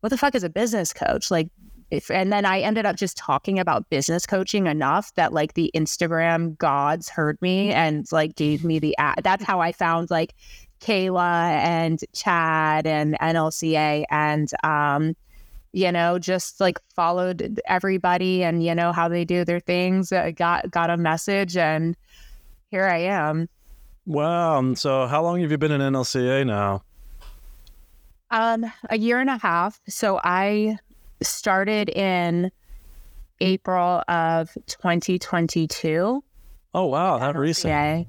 [0.00, 1.30] what the fuck is a business coach?
[1.30, 1.48] Like,
[1.90, 5.70] if, and then I ended up just talking about business coaching enough that like the
[5.74, 9.20] Instagram gods heard me and like gave me the ad.
[9.22, 10.34] That's how I found like
[10.80, 15.14] Kayla and Chad and NLCA and um
[15.72, 20.12] you know, just like followed everybody and you know how they do their things.
[20.12, 21.96] Uh, got got a message, and
[22.70, 23.48] here I am.
[24.06, 24.74] Wow.
[24.74, 26.82] So, how long have you been in NLCA now?
[28.32, 29.78] Um, a year and a half.
[29.88, 30.78] So I
[31.20, 32.50] started in
[33.40, 36.24] April of 2022.
[36.74, 38.06] Oh wow, that recent.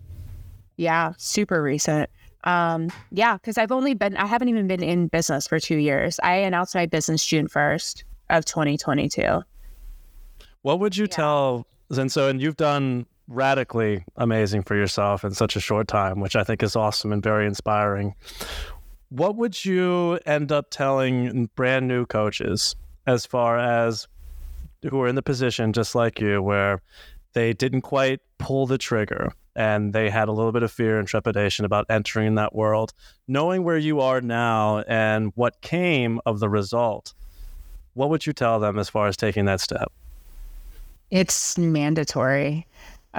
[0.78, 2.10] Yeah, super recent.
[2.44, 6.20] Um, yeah, because I've only been, I haven't even been in business for two years.
[6.24, 9.42] I announced my business June 1st of 2022.
[10.62, 11.08] What would you yeah.
[11.08, 16.20] tell, and so, and you've done radically amazing for yourself in such a short time,
[16.20, 18.16] which I think is awesome and very inspiring.
[19.14, 22.76] what would you end up telling brand new coaches
[23.06, 24.08] as far as
[24.90, 26.82] who are in the position just like you where
[27.34, 31.08] they didn't quite pull the trigger and they had a little bit of fear and
[31.08, 32.94] trepidation about entering that world.
[33.28, 37.14] Knowing where you are now and what came of the result
[37.94, 39.92] what would you tell them as far as taking that step?
[41.12, 42.66] It's mandatory.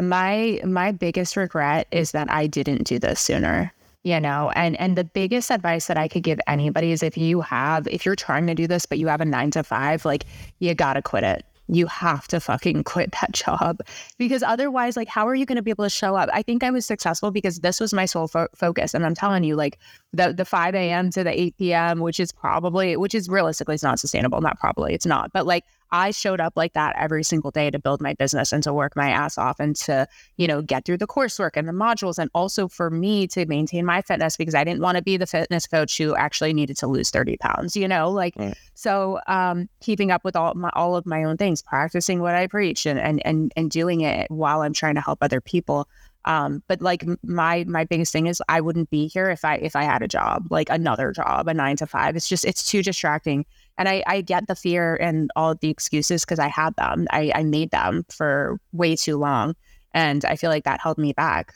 [0.01, 3.73] My my biggest regret is that i didn't do this sooner
[4.03, 7.41] you know and and the biggest advice that i could give anybody is if you
[7.41, 10.25] have if you're trying to do this but you have a 9 to 5 like
[10.59, 13.79] you got to quit it you have to fucking quit that job.
[14.19, 16.29] Because otherwise like how are you going to be able to show up?
[16.33, 19.45] I think i was successful because this was my sole fo- focus and i'm telling
[19.45, 19.79] you like
[20.13, 23.83] the the 5 a.m to the 8 p.m which is probably which is realistically it's
[23.83, 27.53] not sustainable not probably it's not but like I showed up like that every single
[27.53, 30.61] day to build my business and to work my ass off and to, you know,
[30.61, 32.19] get through the coursework and the modules.
[32.19, 35.27] And also for me to maintain my fitness because I didn't want to be the
[35.27, 38.57] fitness coach who actually needed to lose 30 pounds, you know, like, right.
[38.75, 42.49] so um, keeping up with all my, all of my own things, practicing what I
[42.49, 45.87] preach and, and, and, and doing it while I'm trying to help other people.
[46.25, 49.77] Um, but like my my biggest thing is I wouldn't be here if I if
[49.77, 52.17] I had a job like another job a nine to five.
[52.17, 53.45] It's just it's too distracting
[53.77, 57.07] and I, I get the fear and all the excuses because I had them.
[57.11, 59.55] I, I made them for way too long.
[59.93, 61.55] And I feel like that held me back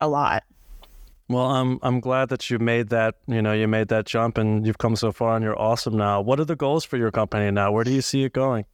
[0.00, 0.42] a lot.
[1.28, 4.66] Well, I'm I'm glad that you made that, you know, you made that jump and
[4.66, 6.20] you've come so far and you're awesome now.
[6.20, 7.72] What are the goals for your company now?
[7.72, 8.66] Where do you see it going?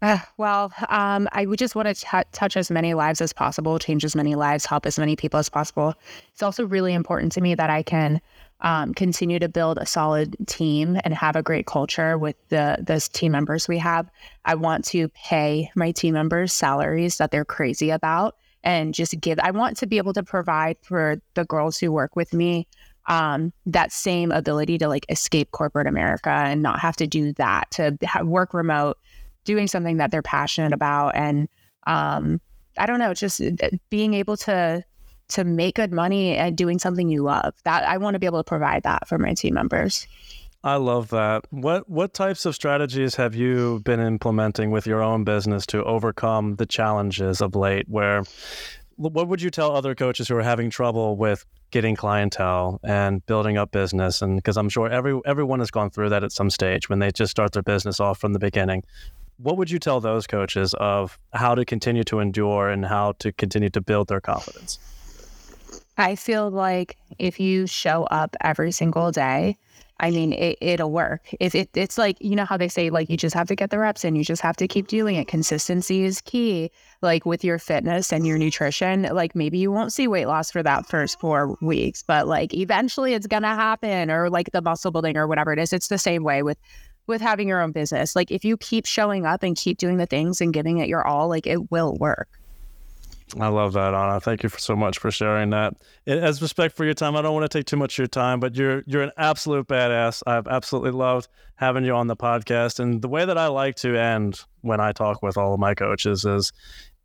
[0.00, 3.78] Uh, well, um, I would just want to t- touch as many lives as possible,
[3.80, 5.94] change as many lives, help as many people as possible.
[6.32, 8.20] It's also really important to me that I can
[8.60, 13.00] um, continue to build a solid team and have a great culture with the the
[13.12, 14.10] team members we have.
[14.44, 19.38] I want to pay my team members salaries that they're crazy about and just give.
[19.38, 22.66] I want to be able to provide for the girls who work with me
[23.06, 27.70] um, that same ability to like escape corporate America and not have to do that
[27.72, 28.98] to work remote,
[29.44, 31.48] doing something that they're passionate about, and
[31.86, 32.40] um,
[32.76, 34.84] I don't know, just uh, being able to
[35.28, 37.54] to make good money and doing something you love.
[37.64, 40.06] That I want to be able to provide that for my team members.
[40.64, 41.44] I love that.
[41.50, 46.56] What what types of strategies have you been implementing with your own business to overcome
[46.56, 48.24] the challenges of late where
[48.96, 53.56] what would you tell other coaches who are having trouble with getting clientele and building
[53.56, 56.88] up business and because I'm sure every everyone has gone through that at some stage
[56.88, 58.82] when they just start their business off from the beginning.
[59.36, 63.30] What would you tell those coaches of how to continue to endure and how to
[63.30, 64.80] continue to build their confidence?
[65.98, 69.56] I feel like if you show up every single day,
[70.00, 71.22] I mean, it, will work.
[71.40, 73.70] If it, it's like, you know how they say, like, you just have to get
[73.70, 75.26] the reps in, you just have to keep doing it.
[75.26, 76.70] Consistency is key.
[77.02, 80.62] Like with your fitness and your nutrition, like maybe you won't see weight loss for
[80.62, 84.92] that first four weeks, but like eventually it's going to happen or like the muscle
[84.92, 85.72] building or whatever it is.
[85.72, 86.58] It's the same way with
[87.08, 88.14] with having your own business.
[88.14, 91.06] Like if you keep showing up and keep doing the things and giving it your
[91.06, 92.28] all, like it will work.
[93.38, 94.22] I love that, Ahnna.
[94.22, 95.74] Thank you for so much for sharing that.
[96.06, 98.40] As respect for your time, I don't want to take too much of your time,
[98.40, 100.22] but you're you're an absolute badass.
[100.26, 102.80] I've absolutely loved having you on the podcast.
[102.80, 105.74] And the way that I like to end when I talk with all of my
[105.74, 106.52] coaches is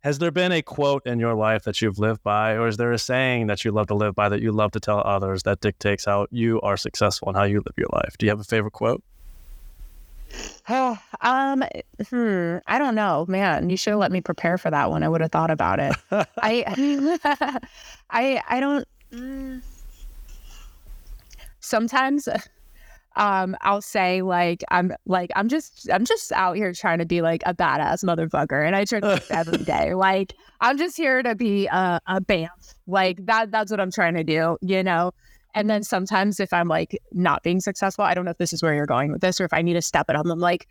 [0.00, 2.92] has there been a quote in your life that you've lived by, or is there
[2.92, 5.60] a saying that you love to live by that you love to tell others that
[5.60, 8.16] dictates how you are successful and how you live your life?
[8.18, 9.02] Do you have a favorite quote?
[10.68, 11.62] Oh, um,
[12.08, 13.68] hmm, I don't know, man.
[13.68, 15.02] You should have let me prepare for that one.
[15.02, 15.94] I would have thought about it.
[16.40, 17.60] I,
[18.10, 18.88] I, I don't.
[19.12, 19.62] Mm.
[21.60, 22.28] Sometimes,
[23.16, 27.20] um, I'll say like I'm like I'm just I'm just out here trying to be
[27.20, 29.94] like a badass motherfucker, and I try to every day.
[29.94, 32.48] Like I'm just here to be a a bam.
[32.86, 33.50] Like that.
[33.50, 34.56] That's what I'm trying to do.
[34.62, 35.12] You know.
[35.54, 38.62] And then sometimes if I'm like not being successful, I don't know if this is
[38.62, 40.26] where you're going with this or if I need to step it up.
[40.26, 40.66] I'm like,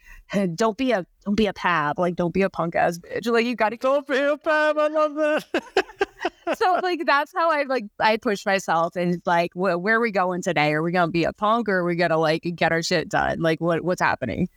[0.56, 3.32] don't be a don't be a pab, like don't be a punk ass bitch.
[3.32, 6.58] Like you gotta Don't be a pab, I love that.
[6.58, 10.12] so like that's how I like I push myself and like wh- where are we
[10.12, 10.74] going today?
[10.74, 13.40] Are we gonna be a punk or are we gonna like get our shit done?
[13.42, 14.50] Like what what's happening?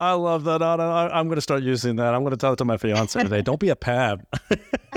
[0.00, 1.12] I love that, Ahnna.
[1.12, 2.12] I, am going to start using that.
[2.12, 3.40] I'm going to tell it to my fiance today.
[3.40, 4.24] Don't be a pab.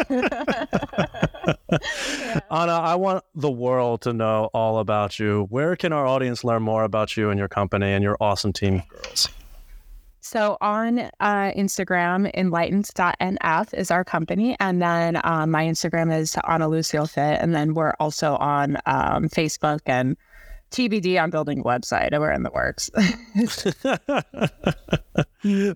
[1.71, 1.77] yeah.
[2.51, 5.47] Ahnna, I want the world to know all about you.
[5.49, 8.75] Where can our audience learn more about you and your company and your awesome team
[8.75, 9.29] of girls?
[10.25, 14.57] So on uh, Instagram, enlightened.nf is our company.
[14.59, 17.39] And then um, my Instagram is Ahnna Lucille Fit.
[17.39, 20.17] And then we're also on um, Facebook and
[20.71, 22.17] TBD on building a website.
[22.19, 22.89] We're in the works.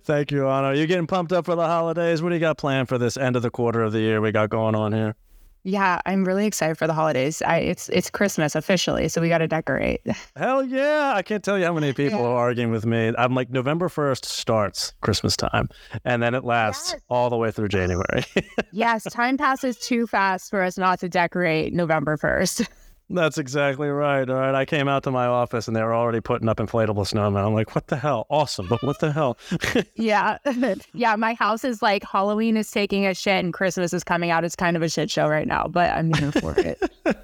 [0.04, 0.76] Thank you, Ahnna.
[0.76, 2.24] You're getting pumped up for the holidays.
[2.24, 4.32] What do you got planned for this end of the quarter of the year we
[4.32, 5.16] got going on here?
[5.64, 7.42] Yeah, I'm really excited for the holidays.
[7.42, 10.02] I, it's it's Christmas officially, so we got to decorate.
[10.36, 11.14] Hell yeah!
[11.16, 12.26] I can't tell you how many people yeah.
[12.26, 13.14] are arguing with me.
[13.18, 15.68] I'm like November first starts Christmas time,
[16.06, 17.02] and then it lasts yes.
[17.10, 18.24] all the way through January.
[18.72, 22.62] yes, time passes too fast for us not to decorate November first.
[23.12, 24.30] That's exactly right.
[24.30, 24.54] All right.
[24.54, 27.44] I came out to my office and they were already putting up inflatable snowmen.
[27.44, 28.28] I'm like, what the hell?
[28.30, 28.68] Awesome.
[28.68, 29.38] But what the hell?
[29.96, 30.38] yeah.
[30.94, 31.16] yeah.
[31.16, 34.44] My house is like Halloween is taking a shit and Christmas is coming out.
[34.44, 36.80] It's kind of a shit show right now, but I'm here for it.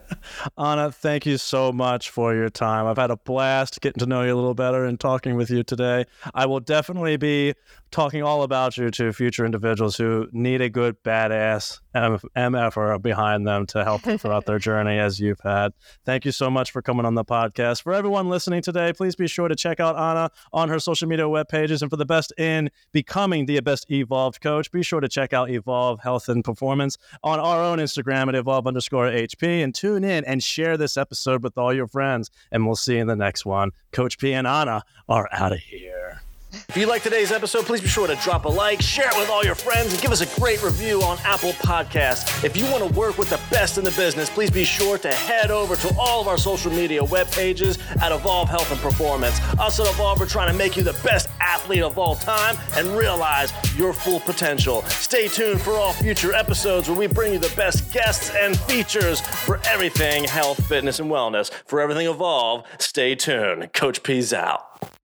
[0.58, 2.88] Ahnna, thank you so much for your time.
[2.88, 5.62] I've had a blast getting to know you a little better and talking with you
[5.62, 6.06] today.
[6.34, 7.54] I will definitely be
[7.96, 13.66] talking all about you to future individuals who need a good badass MFer behind them
[13.68, 15.72] to help them throughout their journey as you've had.
[16.04, 17.84] Thank you so much for coming on the podcast.
[17.84, 21.30] For everyone listening today, please be sure to check out Ahnna on her social media
[21.30, 21.82] web pages.
[21.82, 25.50] And for the best in becoming the best evolved coach, be sure to check out
[25.50, 30.26] Evolve Health and Performance on our own Instagram at evolve underscore HP and tune in
[30.26, 32.30] and share this episode with all your friends.
[32.52, 33.72] And we'll see you in the next one.
[33.94, 36.25] Coach P and Ahnna are out of here.
[36.70, 39.30] If you like today's episode, please be sure to drop a like, share it with
[39.30, 42.44] all your friends, and give us a great review on Apple Podcasts.
[42.44, 45.12] If you want to work with the best in the business, please be sure to
[45.14, 49.40] head over to all of our social media web pages at Evolve Health and Performance.
[49.60, 52.88] Us at Evolve are trying to make you the best athlete of all time and
[52.98, 54.82] realize your full potential.
[54.84, 59.20] Stay tuned for all future episodes where we bring you the best guests and features
[59.20, 61.52] for everything health, fitness, and wellness.
[61.66, 63.74] For everything Evolve, stay tuned.
[63.74, 64.95] Coach P's out.